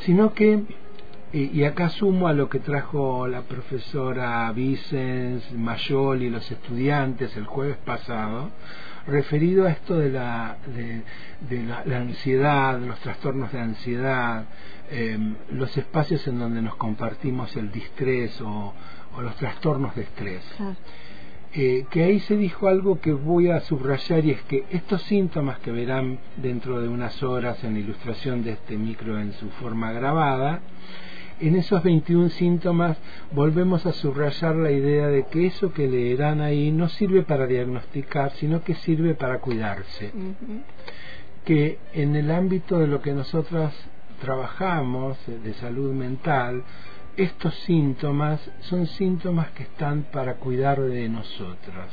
sino 0.00 0.34
que, 0.34 0.64
y, 1.32 1.58
y 1.58 1.64
acá 1.64 1.88
sumo 1.90 2.28
a 2.28 2.32
lo 2.32 2.48
que 2.48 2.58
trajo 2.58 3.26
la 3.28 3.42
profesora 3.42 4.50
Vicens, 4.52 5.52
Mayol 5.52 6.22
y 6.22 6.30
los 6.30 6.50
estudiantes 6.50 7.36
el 7.36 7.46
jueves 7.46 7.76
pasado, 7.78 8.50
referido 9.06 9.66
a 9.66 9.70
esto 9.70 9.96
de 9.96 10.10
la, 10.10 10.58
de, 10.66 11.02
de 11.48 11.62
la, 11.64 11.84
la 11.84 11.98
ansiedad, 11.98 12.78
los 12.80 12.98
trastornos 13.00 13.52
de 13.52 13.60
ansiedad, 13.60 14.44
eh, 14.90 15.18
los 15.52 15.76
espacios 15.76 16.26
en 16.26 16.38
donde 16.38 16.62
nos 16.62 16.76
compartimos 16.76 17.56
el 17.56 17.70
distrés 17.70 18.40
o, 18.40 18.74
o 19.16 19.22
los 19.22 19.36
trastornos 19.36 19.94
de 19.94 20.02
estrés. 20.02 20.42
Eh, 21.52 21.84
que 21.90 22.04
ahí 22.04 22.20
se 22.20 22.36
dijo 22.36 22.68
algo 22.68 23.00
que 23.00 23.12
voy 23.12 23.50
a 23.50 23.60
subrayar 23.62 24.24
y 24.24 24.30
es 24.30 24.42
que 24.42 24.66
estos 24.70 25.02
síntomas 25.02 25.58
que 25.58 25.72
verán 25.72 26.20
dentro 26.36 26.80
de 26.80 26.88
unas 26.88 27.20
horas 27.24 27.64
en 27.64 27.74
la 27.74 27.80
ilustración 27.80 28.44
de 28.44 28.52
este 28.52 28.76
micro 28.76 29.18
en 29.18 29.32
su 29.32 29.48
forma 29.50 29.90
grabada, 29.90 30.60
en 31.40 31.56
esos 31.56 31.82
21 31.82 32.28
síntomas 32.30 32.96
volvemos 33.32 33.86
a 33.86 33.92
subrayar 33.92 34.56
la 34.56 34.70
idea 34.70 35.08
de 35.08 35.24
que 35.26 35.46
eso 35.46 35.72
que 35.72 35.88
leerán 35.88 36.40
ahí 36.40 36.70
no 36.70 36.88
sirve 36.88 37.22
para 37.22 37.46
diagnosticar, 37.46 38.32
sino 38.32 38.62
que 38.62 38.74
sirve 38.74 39.14
para 39.14 39.38
cuidarse. 39.40 40.12
Que 41.44 41.78
en 41.94 42.16
el 42.16 42.30
ámbito 42.30 42.78
de 42.78 42.86
lo 42.86 43.00
que 43.00 43.12
nosotras 43.12 43.74
trabajamos 44.20 45.16
eh, 45.26 45.38
de 45.42 45.54
salud 45.54 45.92
mental, 45.92 46.62
estos 47.16 47.54
síntomas 47.60 48.40
son 48.60 48.86
síntomas 48.86 49.50
que 49.50 49.64
están 49.64 50.04
para 50.12 50.34
cuidar 50.34 50.80
de 50.80 51.08
nosotras, 51.08 51.88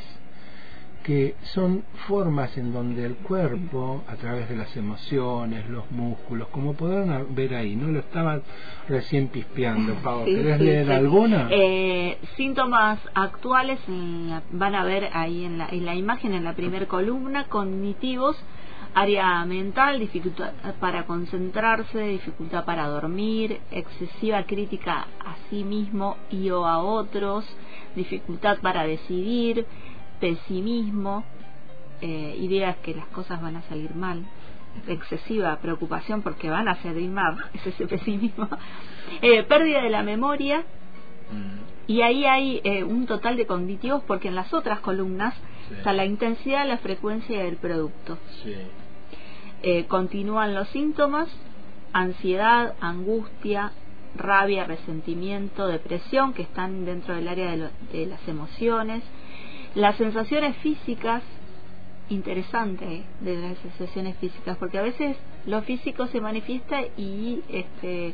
que 1.08 1.36
son 1.54 1.84
formas 2.06 2.58
en 2.58 2.74
donde 2.74 3.06
el 3.06 3.16
cuerpo, 3.16 4.04
a 4.10 4.16
través 4.18 4.50
de 4.50 4.58
las 4.58 4.76
emociones, 4.76 5.70
los 5.70 5.90
músculos, 5.90 6.50
como 6.50 6.74
podrán 6.74 7.34
ver 7.34 7.56
ahí, 7.56 7.78
no 7.78 7.88
lo 7.88 8.00
estaban 8.00 8.44
recién 8.90 9.30
pispeando, 9.30 9.96
Pau, 10.04 10.26
Sí, 10.26 10.36
¿querés 10.36 10.58
sí, 10.58 10.64
leer 10.66 10.86
sí. 10.88 10.92
alguna? 10.92 11.48
Eh, 11.50 12.18
síntomas 12.36 13.00
actuales 13.14 13.80
la- 13.88 14.44
van 14.52 14.76
a 14.76 14.84
ver 14.84 15.10
ahí 15.14 15.46
en 15.46 15.58
la, 15.58 15.70
en 15.70 15.86
la 15.86 15.96
imagen, 15.96 16.34
en 16.34 16.44
la 16.44 16.54
primera 16.54 16.86
columna, 16.88 17.46
cognitivos, 17.46 18.36
área 18.94 19.46
mental, 19.46 20.00
dificultad 20.00 20.52
para 20.82 21.06
concentrarse, 21.06 22.00
dificultad 22.02 22.66
para 22.66 22.88
dormir, 22.88 23.62
excesiva 23.72 24.44
crítica 24.44 25.08
a 25.24 25.38
sí 25.50 25.64
mismo 25.64 26.18
y 26.30 26.50
o 26.50 26.66
a 26.66 26.80
otros, 26.80 27.46
dificultad 27.96 28.58
para 28.62 28.84
decidir, 28.84 29.66
pesimismo, 30.19 31.24
eh, 32.01 32.36
ideas 32.39 32.77
que 32.77 32.93
las 32.93 33.07
cosas 33.07 33.41
van 33.41 33.55
a 33.55 33.62
salir 33.63 33.95
mal, 33.95 34.24
excesiva 34.88 35.55
preocupación 35.57 36.21
porque 36.21 36.50
van 36.50 36.67
a 36.67 36.75
salir 36.81 37.09
mal, 37.09 37.38
es 37.53 37.65
ese 37.67 37.88
pesimismo, 37.88 38.47
eh, 39.21 39.43
pérdida 39.43 39.81
de 39.81 39.89
la 39.89 40.03
memoria, 40.03 40.63
y 41.88 42.01
ahí 42.01 42.25
hay 42.25 42.62
eh, 42.63 42.83
un 42.83 43.05
total 43.05 43.38
de 43.38 43.45
cognitivos 43.47 44.03
porque 44.03 44.27
en 44.27 44.36
las 44.36 44.53
otras 44.53 44.79
columnas 44.81 45.33
Sí. 45.67 45.74
está 45.74 45.91
la 45.91 46.05
intensidad, 46.05 46.65
la 46.65 46.77
frecuencia 46.77 47.43
del 47.43 47.57
producto. 47.57 48.17
Sí. 48.41 48.53
Eh, 49.63 49.86
continúan 49.88 50.55
los 50.55 50.69
síntomas, 50.69 51.27
ansiedad, 51.91 52.75
angustia, 52.79 53.74
rabia, 54.15 54.63
resentimiento, 54.63 55.67
depresión, 55.67 56.31
que 56.33 56.43
están 56.43 56.86
dentro 56.86 57.15
del 57.15 57.27
área 57.27 57.51
de, 57.51 57.57
lo- 57.57 57.69
de 57.91 58.05
las 58.05 58.25
emociones. 58.29 59.03
Las 59.75 59.95
sensaciones 59.97 60.55
físicas, 60.57 61.24
interesante 62.09 63.03
de 63.21 63.36
las 63.38 63.57
sensaciones 63.59 64.15
físicas, 64.17 64.57
porque 64.57 64.77
a 64.77 64.81
veces 64.81 65.17
lo 65.45 65.62
físico 65.62 66.07
se 66.07 66.21
manifiesta 66.21 66.81
y 66.97 67.41
este 67.50 68.13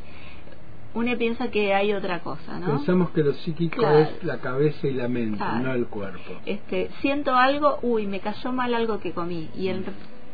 uno 0.94 1.16
piensa 1.18 1.50
que 1.50 1.74
hay 1.74 1.92
otra 1.92 2.20
cosa, 2.20 2.60
¿no? 2.60 2.66
Pensamos 2.76 3.10
que 3.10 3.24
lo 3.24 3.32
psíquico 3.34 3.78
Claro. 3.78 3.98
es 3.98 4.22
la 4.24 4.38
cabeza 4.38 4.86
y 4.86 4.92
la 4.92 5.08
mente, 5.08 5.38
Claro. 5.38 5.58
no 5.64 5.72
el 5.74 5.86
cuerpo. 5.86 6.34
este 6.46 6.90
siento 7.00 7.34
algo 7.34 7.78
uy 7.82 8.06
me 8.06 8.20
cayó 8.20 8.52
mal 8.52 8.72
algo 8.74 9.00
que 9.00 9.12
comí 9.12 9.48
y 9.56 9.68
el, 9.68 9.84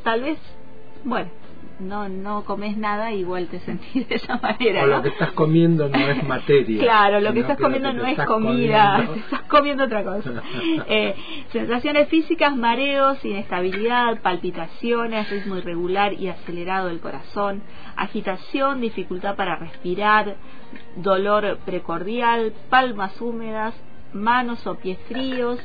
tal 0.04 0.22
vez 0.22 0.38
bueno 1.04 1.30
no 1.80 2.08
no 2.08 2.44
comes 2.44 2.76
nada 2.76 3.12
igual 3.12 3.48
te 3.48 3.60
sentís 3.66 4.08
de 4.08 4.16
esa 4.16 4.36
manera 4.36 4.84
o 4.84 4.86
lo 4.86 5.02
que 5.02 5.08
estás 5.08 5.32
comiendo 5.32 5.88
no 5.88 5.98
es 5.98 6.22
materia 6.24 6.82
claro 6.82 7.20
lo 7.20 7.32
que 7.32 7.40
estás 7.40 7.58
comiendo 7.58 7.92
no 7.92 8.06
es 8.06 8.18
comida 8.24 9.08
estás 9.16 9.42
comiendo 9.42 9.84
otra 9.84 10.04
cosa. 10.04 10.30
Eh, 10.92 11.14
sensaciones 11.52 12.08
físicas 12.08 12.56
mareos 12.56 13.24
inestabilidad 13.24 14.20
palpitaciones 14.20 15.30
ritmo 15.30 15.56
irregular 15.56 16.12
y 16.12 16.28
acelerado 16.28 16.88
del 16.88 17.00
corazón 17.00 17.62
agitación 17.96 18.80
dificultad 18.80 19.36
para 19.36 19.56
respirar 19.56 20.36
dolor 20.96 21.58
precordial 21.64 22.52
palmas 22.68 23.20
húmedas 23.20 23.74
manos 24.12 24.66
o 24.66 24.76
pies 24.76 24.98
fríos 25.08 25.58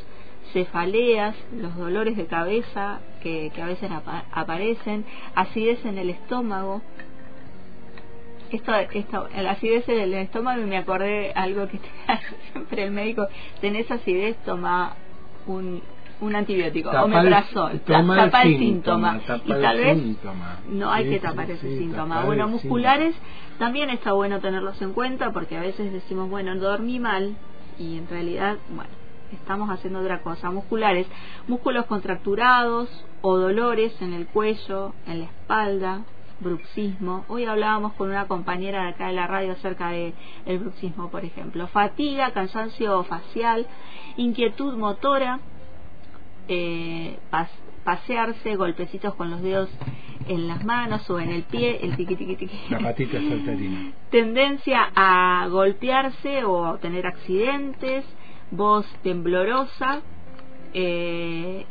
cefaleas, 0.53 1.35
los 1.55 1.75
dolores 1.75 2.17
de 2.17 2.25
cabeza 2.25 2.99
que, 3.21 3.51
a 3.61 3.65
veces 3.65 3.89
aparecen, 4.31 5.05
acidez 5.35 5.83
en 5.85 5.97
el 5.97 6.09
estómago. 6.09 6.81
Esto, 8.51 8.73
esto, 8.75 9.27
la 9.35 9.51
acidez 9.51 9.87
en 9.89 9.99
el 9.99 10.13
estómago 10.13 10.61
y 10.61 10.65
me 10.65 10.77
acordé 10.77 11.31
algo 11.33 11.67
que 11.67 11.79
siempre 12.51 12.83
el 12.83 12.91
médico, 12.91 13.27
tenés 13.59 13.89
acidez, 13.89 14.37
toma 14.45 14.95
un, 15.47 15.81
un 16.21 16.35
antibiótico, 16.35 16.89
omeprazol, 16.91 17.79
tapa 17.81 18.43
el, 18.43 18.57
síntoma, 18.57 19.19
y 19.45 19.49
tal 19.49 19.77
vez 19.77 19.97
no 20.69 20.91
hay 20.91 21.09
que 21.09 21.19
tapar 21.19 21.49
ese 21.51 21.77
síntoma. 21.77 22.23
Bueno, 22.23 22.47
musculares 22.47 23.15
también 23.59 23.89
está 23.89 24.13
bueno 24.13 24.39
tenerlos 24.39 24.81
en 24.81 24.93
cuenta 24.93 25.31
porque 25.31 25.57
a 25.57 25.61
veces 25.61 25.91
decimos, 25.91 26.29
bueno, 26.29 26.55
dormí 26.55 26.99
mal 26.99 27.35
y 27.77 27.97
en 27.97 28.07
realidad, 28.07 28.57
bueno, 28.69 28.91
estamos 29.31 29.69
haciendo 29.69 29.99
otra 29.99 30.21
cosa. 30.21 30.51
Musculares, 30.51 31.07
músculos 31.47 31.85
contracturados 31.85 32.89
o 33.21 33.37
dolores 33.37 33.93
en 34.01 34.13
el 34.13 34.27
cuello, 34.27 34.93
en 35.07 35.19
la 35.19 35.25
espalda, 35.25 36.01
bruxismo. 36.39 37.25
Hoy 37.27 37.45
hablábamos 37.45 37.93
con 37.93 38.09
una 38.09 38.27
compañera 38.27 38.83
de 38.83 38.89
acá 38.89 39.07
de 39.07 39.13
la 39.13 39.27
radio 39.27 39.53
acerca 39.53 39.89
del 39.89 40.13
el 40.45 40.59
bruxismo, 40.59 41.09
por 41.09 41.25
ejemplo. 41.25 41.67
Fatiga, 41.67 42.31
cansancio 42.31 43.03
facial, 43.03 43.67
inquietud 44.17 44.75
motora, 44.77 45.39
eh, 46.47 47.17
pasearse, 47.83 48.55
golpecitos 48.55 49.15
con 49.15 49.31
los 49.31 49.41
dedos 49.41 49.69
en 50.27 50.47
las 50.47 50.63
manos 50.65 51.07
o 51.09 51.19
en 51.19 51.29
el 51.29 51.43
pie, 51.43 51.79
el 51.83 51.95
tiqui 51.95 52.15
tiqui 52.15 52.35
tiqui. 52.35 52.59
La 52.69 52.79
patita 52.79 53.19
saltarina. 53.19 53.91
Tendencia 54.09 54.91
a 54.95 55.47
golpearse 55.49 56.43
o 56.45 56.77
tener 56.79 57.05
accidentes, 57.05 58.05
voz 58.51 58.85
temblorosa 59.03 60.01
eh, 60.73 61.65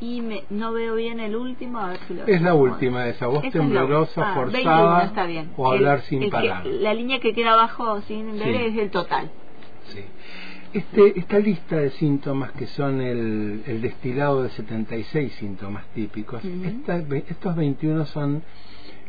y 0.00 0.20
me, 0.20 0.44
no 0.50 0.72
veo 0.72 0.94
bien 0.94 1.20
el 1.20 1.34
último 1.34 1.78
a 1.78 1.88
ver 1.88 1.98
si 2.06 2.14
lo 2.14 2.26
es 2.26 2.40
la 2.40 2.54
última 2.54 3.06
esa 3.08 3.26
voz 3.26 3.42
temblorosa 3.50 4.30
ah, 4.30 4.34
forzada 4.34 5.04
está 5.04 5.26
bien. 5.26 5.50
o 5.56 5.70
hablar 5.70 6.02
sin 6.02 6.30
parar. 6.30 6.64
la 6.66 6.94
línea 6.94 7.18
que 7.18 7.34
queda 7.34 7.54
abajo 7.54 8.00
sin 8.02 8.38
ver 8.38 8.54
es 8.54 8.78
el 8.78 8.90
total. 8.90 9.30
Sí. 9.86 10.04
Este, 10.72 11.18
esta 11.18 11.38
lista 11.38 11.76
de 11.76 11.90
síntomas 11.92 12.52
que 12.52 12.66
son 12.66 13.00
el, 13.00 13.62
el 13.66 13.80
destilado 13.80 14.42
de 14.42 14.50
76 14.50 15.32
síntomas 15.34 15.86
típicos, 15.94 16.42
estos 16.44 17.56
21 17.56 18.04
son 18.04 18.42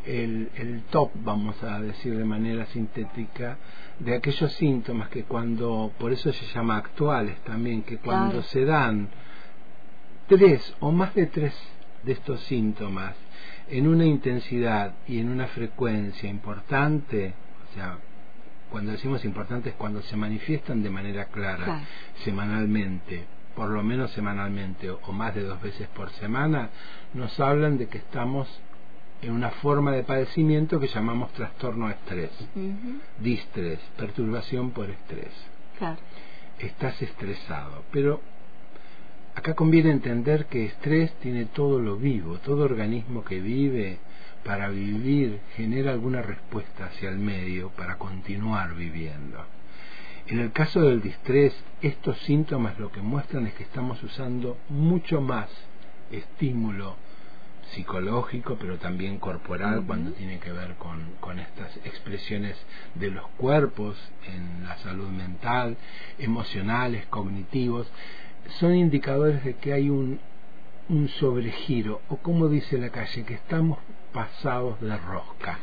el, 0.06 0.50
el, 0.56 0.84
top, 0.90 1.12
vamos 1.16 1.62
a 1.62 1.82
decir 1.82 2.18
de 2.18 2.24
manera 2.24 2.66
sintética, 2.68 3.58
de 4.00 4.15
aquellos 4.15 4.51
síntomas 4.53 5.10
que 5.10 5.24
cuando, 5.24 5.91
por 6.00 6.12
eso 6.12 6.32
se 6.32 6.46
llama 6.48 6.77
actuales 6.77 7.38
también, 7.44 7.84
que 7.84 7.98
cuando 7.98 8.41
se 8.44 8.65
dan 8.65 9.10
tres 10.27 10.75
o 10.79 10.91
más 10.91 11.13
de 11.15 11.25
tres 11.27 11.53
de 12.03 12.13
estos 12.13 12.39
síntomas 12.41 13.15
en 13.68 13.88
una 13.88 14.06
intensidad 14.06 14.96
y 15.08 15.20
en 15.20 15.29
una 15.29 15.48
frecuencia 15.48 16.29
importante, 16.29 17.34
o 17.70 17.74
sea, 17.75 17.98
cuando 18.72 18.91
decimos 18.91 19.25
importante 19.25 19.70
es 19.70 19.75
cuando 19.75 20.01
se 20.03 20.15
manifiestan 20.15 20.82
de 20.82 20.89
manera 20.89 21.25
clara, 21.25 21.82
semanalmente, 22.24 23.25
por 23.56 23.70
lo 23.70 23.84
menos 23.84 24.12
semanalmente 24.12 24.89
o 24.89 25.12
más 25.12 25.36
de 25.36 25.44
dos 25.44 25.62
veces 25.62 25.88
por 25.89 26.10
semana, 26.12 26.70
nos 27.13 27.39
hablan 27.39 27.77
de 27.77 27.88
que 27.88 27.98
estamos 27.98 28.48
en 29.22 29.32
una 29.32 29.52
forma 29.52 29.92
de 29.92 30.04
padecimiento 30.04 30.80
que 30.80 30.88
llamamos 30.88 31.32
trastorno 31.34 31.88
de 31.88 31.94
estrés, 31.94 32.32
distrés, 33.20 33.80
perturbación 33.98 34.72
por 34.72 34.90
estrés. 34.90 35.34
Estás 36.60 37.02
estresado, 37.02 37.84
pero 37.92 38.22
acá 39.36 39.56
conviene 39.56 39.92
entender 39.92 40.46
que 40.46 40.66
estrés 40.66 41.14
tiene 41.20 41.46
todo 41.46 41.80
lo 41.80 41.98
vivo, 41.98 42.38
todo 42.40 42.64
organismo 42.64 43.24
que 43.24 43.40
vive 43.40 44.00
para 44.44 44.70
vivir 44.70 45.42
genera 45.55 45.92
alguna 45.92 46.22
respuesta 46.22 46.86
hacia 46.86 47.10
el 47.10 47.18
medio 47.18 47.70
para 47.70 47.98
continuar 47.98 48.75
viviendo. 48.75 49.46
En 50.27 50.40
el 50.40 50.51
caso 50.51 50.82
del 50.82 51.01
distrés, 51.01 51.53
estos 51.82 52.18
síntomas 52.20 52.79
lo 52.79 52.92
que 52.92 53.01
muestran 53.01 53.48
es 53.48 53.53
que 53.53 53.64
estamos 53.64 54.01
usando 54.03 54.58
mucho 54.70 55.22
más 55.22 55.50
estímulo 56.12 56.96
psicológico, 57.74 58.58
pero 58.60 58.77
también 58.77 59.20
corporal, 59.20 59.84
cuando 59.86 60.12
tiene 60.12 60.40
que 60.40 60.51
ver 60.51 60.75
con, 60.75 61.14
con, 61.20 61.40
estas 61.40 61.75
expresiones 61.86 62.58
de 62.96 63.12
los 63.12 63.27
cuerpos 63.38 63.98
en 64.25 64.64
la 64.64 64.77
salud 64.77 65.10
mental, 65.10 65.77
emocionales, 66.18 67.05
cognitivos, 67.08 67.88
son 68.60 68.75
indicadores 68.75 69.44
de 69.44 69.55
que 69.55 69.74
hay 69.74 69.90
un, 69.90 70.20
un 70.90 71.08
sobregiro, 71.08 72.01
o 72.10 72.18
como 72.18 72.48
dice 72.48 72.77
la 72.77 72.90
calle, 72.90 73.24
que 73.24 73.36
estamos 73.36 73.79
pasados 74.14 74.79
de 74.82 74.98
rosca. 74.98 75.60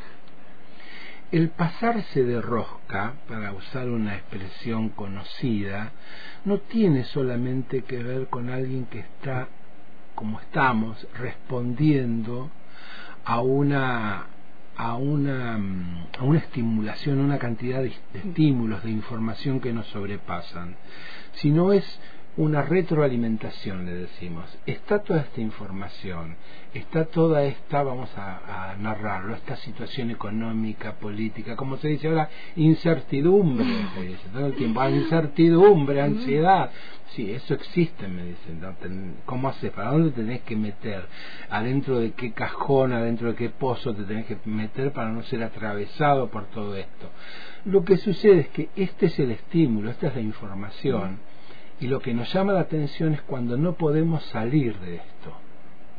El 1.33 1.51
pasarse 1.51 2.23
de 2.23 2.41
rosca, 2.41 3.15
para 3.29 3.53
usar 3.53 3.89
una 3.89 4.15
expresión 4.15 4.91
conocida, 4.91 5.91
no 6.45 6.59
tiene 6.59 7.03
solamente 7.05 7.83
que 7.83 8.01
ver 8.01 8.29
con 8.29 8.49
alguien 8.49 8.87
que 8.87 9.01
está 9.01 9.49
como 10.17 10.41
estamos, 10.41 11.07
respondiendo 11.15 12.51
a 13.25 13.41
una 13.41 14.27
a 14.77 14.95
una, 14.97 15.59
a 16.19 16.25
una 16.25 16.39
estimulación, 16.39 17.21
a 17.21 17.25
una 17.25 17.39
cantidad 17.39 17.83
de, 17.83 17.95
estímulos, 18.13 18.85
de 18.85 18.91
información 18.91 19.61
que 19.61 19.73
nos 19.73 19.87
sobrepasan, 19.87 20.77
sino 21.33 21.73
es 21.73 21.85
una 22.37 22.61
retroalimentación, 22.63 23.87
le 23.87 23.95
decimos. 23.95 24.45
Está 24.67 24.99
toda 24.99 25.21
esta 25.21 25.41
información, 25.41 26.37
está 26.75 27.07
toda 27.07 27.45
esta, 27.45 27.83
vamos 27.83 28.11
a, 28.17 28.77
narrarlo, 28.79 29.35
esta 29.35 29.57
situación 29.57 30.11
económica, 30.11 30.93
política, 30.97 31.57
como 31.57 31.79
se 31.79 31.89
dice 31.89 32.09
ahora, 32.09 32.29
incertidumbre, 32.57 33.67
se 33.95 34.03
dice 34.03 34.29
todo 34.33 34.47
el 34.47 34.55
tiempo, 34.55 34.81
ah, 34.81 34.91
incertidumbre, 34.91 36.03
ansiedad. 36.03 36.71
Sí, 37.15 37.31
eso 37.31 37.55
existe, 37.55 38.07
me 38.09 38.25
dicen. 38.25 39.17
¿Cómo 39.25 39.49
haces? 39.49 39.71
¿Para 39.71 39.93
dónde 39.93 40.11
tenés 40.11 40.43
que 40.43 40.57
meter? 40.57 41.07
¿Adentro 41.49 42.01
de 42.01 42.13
qué 42.13 42.33
cajón, 42.33 42.93
adentro 42.93 43.29
de 43.29 43.37
qué 43.37 43.49
pozo 43.49 43.95
te 43.95 44.03
tenés 44.03 44.27
que 44.27 44.37
meter 44.45 44.93
para 44.93 45.11
no 45.11 45.23
ser 45.23 45.43
atravesado 45.43 46.29
por 46.29 46.45
todo 46.47 46.77
esto? 46.77 47.11
Lo 47.65 47.85
que 47.85 47.97
sucede 47.97 48.41
es 48.41 48.49
que 48.49 48.69
este 48.77 49.07
es 49.07 49.19
el 49.19 49.31
estímulo, 49.31 49.91
esta 49.91 50.09
es 50.09 50.17
la 50.17 50.21
información 50.21 51.19
y 51.81 51.87
lo 51.89 52.01
que 52.01 52.15
nos 52.15 52.33
llama 52.33 52.55
la 52.55 52.61
atención 52.61 53.15
es 53.15 53.23
cuando 53.23 53.57
no 53.57 53.75
podemos 53.75 54.25
salir 54.27 54.79
de 54.79 54.97
esto. 54.97 55.33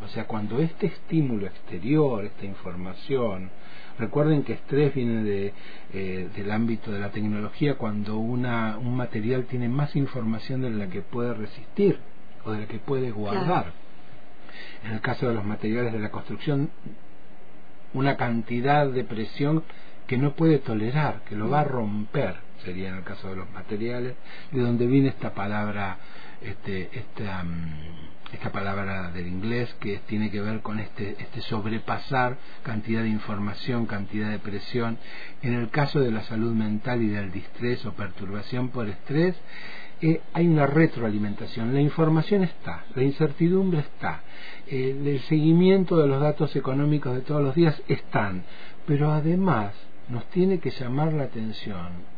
O 0.04 0.08
sea, 0.10 0.26
cuando 0.26 0.60
este 0.60 0.88
estímulo 0.88 1.48
exterior, 1.48 2.24
esta 2.26 2.46
información, 2.46 3.50
recuerden 3.98 4.44
que 4.44 4.54
estrés 4.54 4.94
viene 4.94 5.24
de, 5.24 5.54
eh, 5.94 6.30
del 6.36 6.52
ámbito 6.52 6.92
de 6.92 7.00
la 7.00 7.10
tecnología 7.10 7.76
cuando 7.76 8.18
una, 8.18 8.78
un 8.78 8.96
material 8.96 9.46
tiene 9.46 9.70
más 9.70 9.96
información 9.96 10.62
de 10.62 10.70
la 10.70 10.88
que 10.88 11.02
puede 11.02 11.34
resistir 11.34 12.00
o 12.46 12.52
de 12.52 12.62
la 12.62 12.68
que 12.68 12.80
puede 12.80 13.12
guardar. 13.12 13.74
En 14.84 14.94
el 14.94 15.02
caso 15.02 15.28
de 15.28 15.34
los 15.34 15.46
materiales 15.46 15.94
de 15.94 16.00
la 16.00 16.12
construcción, 16.12 16.70
una 17.94 18.18
cantidad 18.18 18.88
de 18.88 19.04
presión 19.04 19.64
que 20.06 20.18
no 20.18 20.34
puede 20.34 20.60
tolerar, 20.60 21.22
que 21.28 21.36
lo 21.36 21.50
va 21.50 21.62
a 21.62 21.66
romper 21.66 22.47
sería 22.64 22.90
en 22.90 22.96
el 22.96 23.04
caso 23.04 23.30
de 23.30 23.36
los 23.36 23.50
materiales, 23.52 24.16
de 24.52 24.62
donde 24.62 24.88
viene 24.88 25.10
esta 25.10 25.34
palabra, 25.34 25.98
este, 26.42 26.90
esta, 26.94 27.44
mm, 27.44 28.34
esta 28.34 28.52
palabra 28.52 29.12
del 29.12 29.28
inglés 29.28 29.74
que 29.80 30.00
tiene 30.08 30.30
que 30.30 30.42
ver 30.42 30.62
con 30.62 30.80
este, 30.80 31.16
este 31.20 31.42
sobrepasar 31.42 32.38
cantidad 32.64 33.04
de 33.04 33.10
información, 33.10 33.86
cantidad 33.86 34.30
de 34.30 34.40
presión. 34.40 34.98
En 35.42 35.54
el 35.54 35.70
caso 35.70 36.00
de 36.00 36.12
la 36.12 36.24
salud 36.24 36.54
mental 36.54 37.02
y 37.02 37.08
del 37.08 37.32
distrés 37.32 37.86
o 37.86 37.94
perturbación 37.94 38.70
por 38.70 38.88
estrés, 38.90 39.36
eh, 40.02 40.22
hay 40.34 40.48
una 40.48 40.68
retroalimentación. 40.68 41.74
La 41.74 41.82
información 41.82 42.44
está, 42.44 42.86
la 42.96 43.04
incertidumbre 43.04 43.80
está, 43.80 44.22
el 44.68 45.20
seguimiento 45.22 45.98
de 45.98 46.08
los 46.08 46.22
datos 46.22 46.56
económicos 46.56 47.16
de 47.16 47.22
todos 47.22 47.42
los 47.42 47.56
días 47.56 47.82
están, 47.88 48.44
pero 48.86 49.12
además 49.12 49.74
nos 50.10 50.26
tiene 50.30 50.60
que 50.60 50.72
llamar 50.72 51.14
la 51.14 51.24
atención 51.24 52.17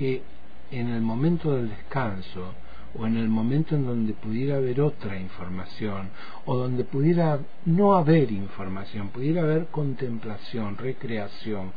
que 0.00 0.22
en 0.70 0.88
el 0.88 1.02
momento 1.02 1.54
del 1.54 1.68
descanso 1.68 2.54
o 2.98 3.06
en 3.06 3.18
el 3.18 3.28
momento 3.28 3.74
en 3.74 3.84
donde 3.84 4.14
pudiera 4.14 4.56
haber 4.56 4.80
otra 4.80 5.18
información 5.18 6.08
o 6.46 6.56
donde 6.56 6.84
pudiera 6.84 7.38
no 7.66 7.94
haber 7.94 8.32
información, 8.32 9.10
pudiera 9.10 9.42
haber 9.42 9.66
contemplación, 9.66 10.78
recreación, 10.78 11.72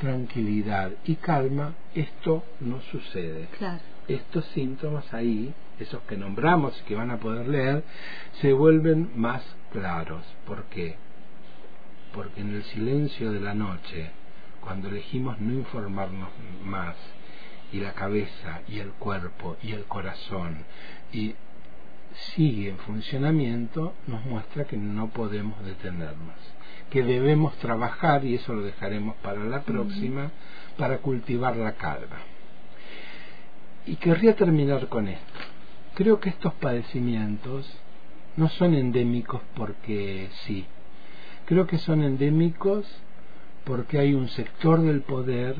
tranquilidad 0.00 0.90
y 1.04 1.14
calma, 1.14 1.74
esto 1.94 2.42
no 2.58 2.80
sucede. 2.90 3.46
Estos 4.08 4.44
síntomas 4.46 5.14
ahí, 5.14 5.54
esos 5.78 6.02
que 6.02 6.16
nombramos 6.16 6.76
y 6.80 6.82
que 6.84 6.96
van 6.96 7.12
a 7.12 7.18
poder 7.18 7.46
leer, 7.46 7.84
se 8.40 8.52
vuelven 8.52 9.12
más 9.14 9.44
claros. 9.70 10.24
¿Por 10.44 10.64
qué? 10.64 10.96
Porque 12.12 12.40
en 12.40 12.56
el 12.56 12.64
silencio 12.64 13.30
de 13.30 13.38
la 13.38 13.54
noche, 13.54 14.10
cuando 14.62 14.88
elegimos 14.88 15.38
no 15.40 15.52
informarnos 15.52 16.30
más, 16.64 16.96
y 17.72 17.80
la 17.80 17.92
cabeza 17.92 18.62
y 18.68 18.78
el 18.78 18.90
cuerpo 18.92 19.56
y 19.62 19.72
el 19.72 19.84
corazón 19.84 20.64
y 21.12 21.34
sigue 22.34 22.70
en 22.70 22.78
funcionamiento, 22.78 23.94
nos 24.06 24.24
muestra 24.24 24.64
que 24.64 24.76
no 24.76 25.08
podemos 25.10 25.64
detenernos, 25.64 26.36
que 26.90 27.02
debemos 27.02 27.56
trabajar, 27.58 28.24
y 28.24 28.34
eso 28.34 28.54
lo 28.54 28.62
dejaremos 28.62 29.16
para 29.16 29.44
la 29.44 29.62
próxima, 29.62 30.30
para 30.76 30.98
cultivar 30.98 31.56
la 31.56 31.72
calma. 31.72 32.18
Y 33.86 33.96
querría 33.96 34.34
terminar 34.34 34.88
con 34.88 35.08
esto. 35.08 35.40
Creo 35.94 36.20
que 36.20 36.30
estos 36.30 36.54
padecimientos 36.54 37.70
no 38.36 38.48
son 38.50 38.74
endémicos 38.74 39.40
porque 39.54 40.28
sí. 40.44 40.66
Creo 41.46 41.66
que 41.66 41.78
son 41.78 42.02
endémicos 42.02 42.86
porque 43.64 43.98
hay 43.98 44.14
un 44.14 44.28
sector 44.28 44.80
del 44.80 45.00
poder 45.02 45.56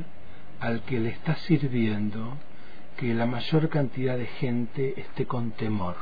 al 0.61 0.83
que 0.83 1.01
le 1.01 1.11
está 1.11 1.37
sirviendo 1.37 2.37
que 2.97 3.15
la 3.15 3.27
mayor 3.27 3.69
cantidad 3.69 4.17
de 4.17 4.27
gente 4.27 5.01
esté 5.01 5.27
con 5.27 5.53
temor, 5.53 5.97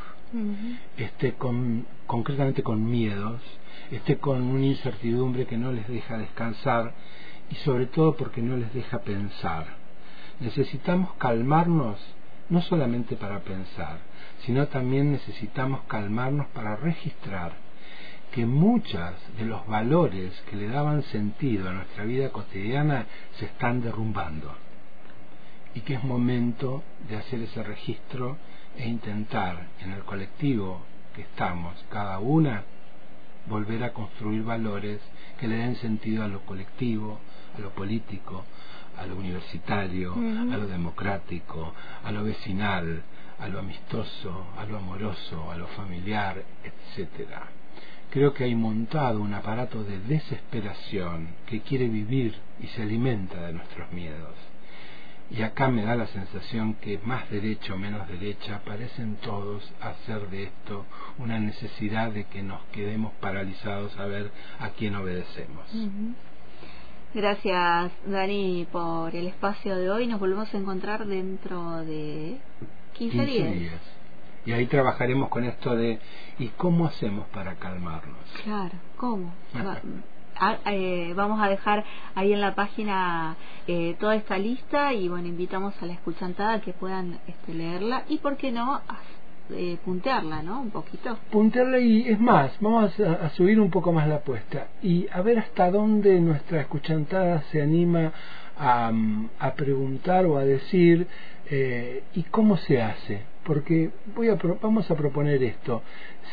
esté 0.96 1.34
con, 1.34 1.86
concretamente 2.06 2.62
con 2.62 2.84
miedos, 2.84 3.42
esté 3.90 4.18
con 4.18 4.42
una 4.42 4.66
incertidumbre 4.66 5.46
que 5.46 5.58
no 5.58 5.72
les 5.72 5.86
deja 5.88 6.16
descansar 6.16 6.94
y 7.50 7.54
sobre 7.56 7.86
todo 7.86 8.16
porque 8.16 8.40
no 8.40 8.56
les 8.56 8.72
deja 8.72 9.00
pensar. 9.00 9.66
Necesitamos 10.40 11.12
calmarnos 11.14 11.98
no 12.48 12.62
solamente 12.62 13.16
para 13.16 13.40
pensar, 13.40 13.98
sino 14.44 14.66
también 14.68 15.12
necesitamos 15.12 15.82
calmarnos 15.88 16.46
para 16.48 16.76
registrar 16.76 17.65
que 18.32 18.46
muchas 18.46 19.14
de 19.38 19.44
los 19.44 19.66
valores 19.66 20.32
que 20.50 20.56
le 20.56 20.68
daban 20.68 21.02
sentido 21.04 21.68
a 21.68 21.72
nuestra 21.72 22.04
vida 22.04 22.30
cotidiana 22.30 23.06
se 23.38 23.46
están 23.46 23.80
derrumbando 23.80 24.54
y 25.74 25.80
que 25.80 25.94
es 25.94 26.04
momento 26.04 26.82
de 27.08 27.16
hacer 27.16 27.40
ese 27.42 27.62
registro 27.62 28.36
e 28.76 28.88
intentar 28.88 29.68
en 29.80 29.92
el 29.92 30.02
colectivo 30.04 30.82
que 31.14 31.22
estamos, 31.22 31.74
cada 31.90 32.18
una, 32.18 32.64
volver 33.46 33.84
a 33.84 33.92
construir 33.92 34.42
valores 34.42 35.00
que 35.38 35.48
le 35.48 35.56
den 35.56 35.76
sentido 35.76 36.24
a 36.24 36.28
lo 36.28 36.40
colectivo, 36.40 37.20
a 37.56 37.60
lo 37.60 37.70
político, 37.70 38.44
a 38.98 39.06
lo 39.06 39.16
universitario, 39.16 40.14
a 40.14 40.56
lo 40.56 40.66
democrático, 40.66 41.74
a 42.02 42.10
lo 42.10 42.24
vecinal, 42.24 43.02
a 43.38 43.48
lo 43.48 43.58
amistoso, 43.58 44.46
a 44.58 44.64
lo 44.64 44.78
amoroso, 44.78 45.50
a 45.50 45.56
lo 45.56 45.66
familiar, 45.68 46.42
etcétera 46.64 47.46
creo 48.10 48.32
que 48.32 48.44
hay 48.44 48.54
montado 48.54 49.20
un 49.20 49.34
aparato 49.34 49.82
de 49.84 49.98
desesperación 50.00 51.28
que 51.46 51.60
quiere 51.60 51.88
vivir 51.88 52.34
y 52.60 52.66
se 52.68 52.82
alimenta 52.82 53.46
de 53.46 53.52
nuestros 53.52 53.90
miedos. 53.92 54.34
Y 55.30 55.42
acá 55.42 55.68
me 55.68 55.82
da 55.82 55.96
la 55.96 56.06
sensación 56.06 56.74
que 56.74 57.00
más 57.04 57.28
derecha 57.30 57.74
o 57.74 57.76
menos 57.76 58.06
derecha 58.08 58.60
parecen 58.64 59.16
todos 59.16 59.72
hacer 59.80 60.30
de 60.30 60.44
esto 60.44 60.86
una 61.18 61.40
necesidad 61.40 62.12
de 62.12 62.24
que 62.24 62.42
nos 62.42 62.62
quedemos 62.66 63.12
paralizados 63.20 63.96
a 63.98 64.06
ver 64.06 64.30
a 64.60 64.70
quién 64.70 64.94
obedecemos. 64.94 65.66
Gracias, 67.12 67.92
Dani, 68.06 68.68
por 68.70 69.16
el 69.16 69.26
espacio 69.26 69.74
de 69.76 69.90
hoy. 69.90 70.06
Nos 70.06 70.20
volvemos 70.20 70.52
a 70.54 70.58
encontrar 70.58 71.06
dentro 71.06 71.84
de 71.84 72.38
15, 72.94 73.26
días 73.26 73.95
y 74.46 74.52
ahí 74.52 74.66
trabajaremos 74.66 75.28
con 75.28 75.44
esto 75.44 75.76
de 75.76 75.98
¿y 76.38 76.48
cómo 76.48 76.86
hacemos 76.86 77.26
para 77.28 77.56
calmarnos? 77.56 78.16
Claro, 78.44 78.74
¿cómo? 78.96 79.32
Eh, 80.66 81.14
vamos 81.16 81.42
a 81.42 81.48
dejar 81.48 81.84
ahí 82.14 82.32
en 82.32 82.40
la 82.40 82.54
página 82.54 83.36
eh, 83.66 83.96
toda 83.98 84.14
esta 84.14 84.38
lista 84.38 84.92
y 84.92 85.08
bueno, 85.08 85.26
invitamos 85.26 85.74
a 85.82 85.86
la 85.86 85.94
escuchantada 85.94 86.60
que 86.60 86.72
puedan 86.72 87.18
este, 87.26 87.54
leerla 87.54 88.04
y, 88.08 88.18
¿por 88.18 88.36
qué 88.36 88.52
no?, 88.52 88.80
eh, 89.50 89.78
puntearla, 89.84 90.42
¿no? 90.42 90.60
Un 90.60 90.70
poquito. 90.70 91.16
Puntearla 91.30 91.78
y 91.78 92.08
es 92.08 92.20
más, 92.20 92.52
vamos 92.60 92.98
a, 93.00 93.30
subir 93.30 93.60
un 93.60 93.70
poco 93.70 93.92
más 93.92 94.08
la 94.08 94.16
apuesta 94.16 94.66
y 94.82 95.06
a 95.12 95.22
ver 95.22 95.38
hasta 95.38 95.70
dónde 95.70 96.20
nuestra 96.20 96.60
escuchantada 96.60 97.42
se 97.50 97.62
anima 97.62 98.12
a, 98.58 98.90
a 99.38 99.54
preguntar 99.54 100.26
o 100.26 100.36
a 100.36 100.44
decir 100.44 101.06
eh, 101.48 102.02
¿y 102.14 102.24
cómo 102.24 102.56
se 102.56 102.82
hace? 102.82 103.22
Porque 103.46 103.90
voy 104.14 104.28
a, 104.28 104.34
vamos 104.60 104.90
a 104.90 104.96
proponer 104.96 105.42
esto. 105.42 105.82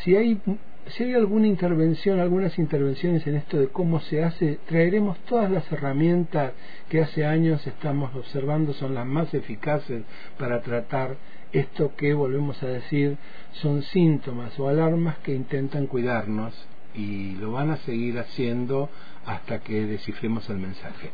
Si 0.01 0.15
hay 0.15 0.41
si 0.87 1.03
hay 1.03 1.13
alguna 1.13 1.47
intervención, 1.47 2.19
algunas 2.19 2.59
intervenciones 2.59 3.25
en 3.25 3.35
esto 3.35 3.57
de 3.57 3.67
cómo 3.67 3.99
se 4.01 4.23
hace, 4.23 4.59
traeremos 4.67 5.17
todas 5.19 5.49
las 5.49 5.71
herramientas 5.71 6.53
que 6.89 7.01
hace 7.01 7.25
años 7.25 7.65
estamos 7.65 8.13
observando 8.15 8.73
son 8.73 8.93
las 8.93 9.05
más 9.05 9.33
eficaces 9.33 10.03
para 10.37 10.61
tratar 10.61 11.15
esto 11.53 11.95
que, 11.95 12.13
volvemos 12.13 12.61
a 12.63 12.67
decir, 12.67 13.17
son 13.53 13.83
síntomas 13.83 14.59
o 14.59 14.67
alarmas 14.67 15.17
que 15.19 15.33
intentan 15.33 15.87
cuidarnos 15.87 16.53
y 16.95 17.35
lo 17.35 17.51
van 17.51 17.71
a 17.71 17.77
seguir 17.77 18.19
haciendo 18.19 18.89
hasta 19.25 19.59
que 19.59 19.85
descifremos 19.85 20.49
el 20.49 20.57
mensaje. 20.57 21.11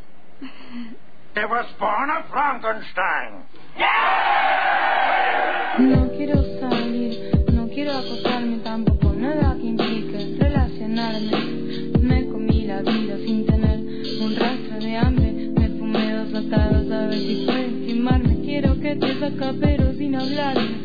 No 5.78 6.12
quiero 6.18 6.44
salir, 6.60 7.18
no 7.54 7.68
quiero 7.70 7.92
acostarme 7.92 8.58
tampoco, 8.58 9.14
nada 9.14 9.56
que 9.62 9.68
implique 9.68 10.36
relacionarme. 10.38 11.92
Me 12.02 12.26
comí 12.26 12.66
la 12.66 12.82
vida 12.82 13.18
sin 13.26 13.46
tener 13.46 13.80
un 14.22 14.36
rastro 14.36 14.80
de 14.80 14.98
hambre, 14.98 15.32
me 15.32 15.70
fumé 15.70 16.14
dos 16.14 16.34
atados 16.34 16.92
a 16.92 17.08
ver 17.08 17.20
si 17.20 17.46
puedes 17.46 17.88
quemarme. 17.88 18.40
Quiero 18.44 18.80
que 18.80 18.96
te 18.96 19.20
saca 19.20 19.54
pero 19.62 19.94
sin 19.94 20.16
hablarme, 20.16 20.76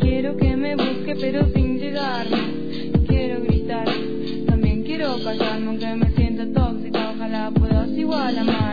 quiero 0.00 0.36
que 0.36 0.56
me 0.56 0.76
busque 0.76 1.16
pero 1.20 1.46
sin 1.52 1.78
llegarme. 1.78 2.92
Quiero 3.06 3.42
gritar, 3.42 3.86
también 4.46 4.82
quiero 4.84 5.22
callarme 5.22 5.66
aunque 5.66 5.94
me 5.94 6.10
sienta 6.12 6.46
tóxica, 6.52 7.10
ojalá 7.14 7.50
puedas 7.50 7.88
igual 7.90 8.38
amarme. 8.38 8.67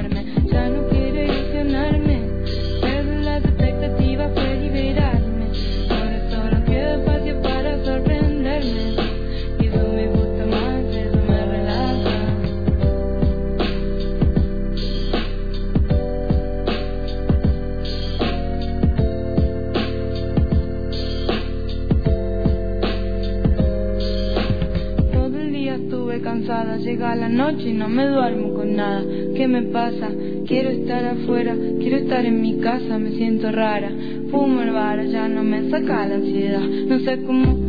Llega 26.85 27.15
la 27.15 27.29
noche 27.29 27.69
y 27.69 27.73
no 27.73 27.89
me 27.89 28.05
duermo 28.05 28.53
con 28.53 28.75
nada. 28.75 29.03
¿Qué 29.35 29.47
me 29.47 29.63
pasa? 29.63 30.09
Quiero 30.47 30.69
estar 30.69 31.03
afuera, 31.03 31.55
quiero 31.79 31.97
estar 31.97 32.23
en 32.25 32.41
mi 32.41 32.59
casa, 32.59 32.99
me 32.99 33.11
siento 33.13 33.51
rara. 33.51 33.91
Fumo 34.29 34.61
el 34.61 34.71
bar, 34.71 35.03
ya 35.07 35.27
no 35.27 35.43
me 35.43 35.69
saca 35.71 36.05
la 36.05 36.15
ansiedad. 36.15 36.61
No 36.61 36.99
sé 36.99 37.23
cómo 37.23 37.64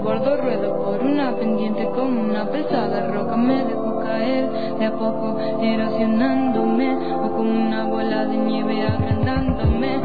desbordo, 0.00 0.36
ruedo 0.36 0.76
por 0.82 1.00
una 1.02 1.36
pendiente 1.36 1.84
como 1.94 2.22
una 2.22 2.46
pesada 2.46 3.06
roca, 3.08 3.36
me 3.36 3.64
dejo 3.64 4.00
caer 4.00 4.50
de 4.78 4.86
a 4.86 4.92
poco, 4.92 5.38
erosionándome, 5.60 6.96
o 7.16 7.30
como 7.36 7.50
una 7.50 7.84
bola 7.84 8.24
de 8.24 8.36
nieve 8.38 8.82
agrandándome. 8.82 9.99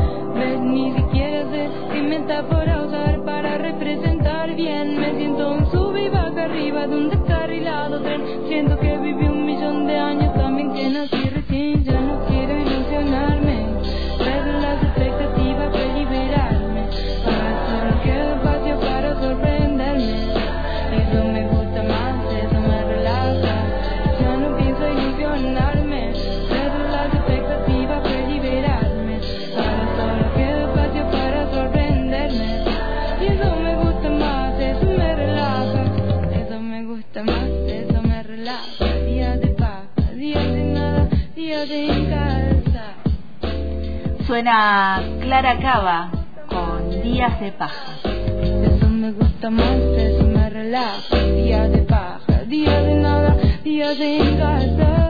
Suena 44.36 45.02
Clara 45.22 45.58
Cava 45.60 46.12
con 46.50 46.90
Días 47.02 47.40
de 47.40 47.54
Paja. 47.54 47.94
Eso 48.04 48.90
me 48.90 49.14
gusta 49.14 49.50
más, 49.50 49.78
eso 49.96 50.26
me 50.26 50.50
relaja. 50.50 51.16
Día 51.16 51.70
de 51.70 51.78
paja, 51.84 52.44
día 52.46 52.82
de 52.82 52.96
nada, 52.96 53.38
día 53.64 53.96
de 53.96 54.36
casa. 54.38 55.05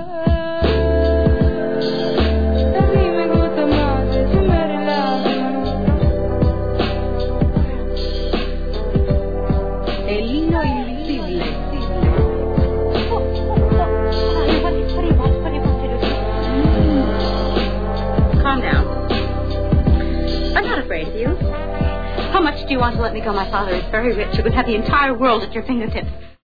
You. 22.76 22.82
Want 22.82 22.96
to 22.98 23.02
let 23.02 23.14
me 23.14 23.22
go? 23.22 23.32
My 23.34 23.50
father 23.50 23.74
is 23.74 23.84
very 23.90 24.14
rich. 24.16 24.38
You 24.38 24.44
would 24.44 24.54
have 24.54 24.66
the 24.66 24.76
entire 24.76 25.18
world 25.18 25.44
at 25.44 25.54
your 25.54 25.64
fingertips. 25.64 26.10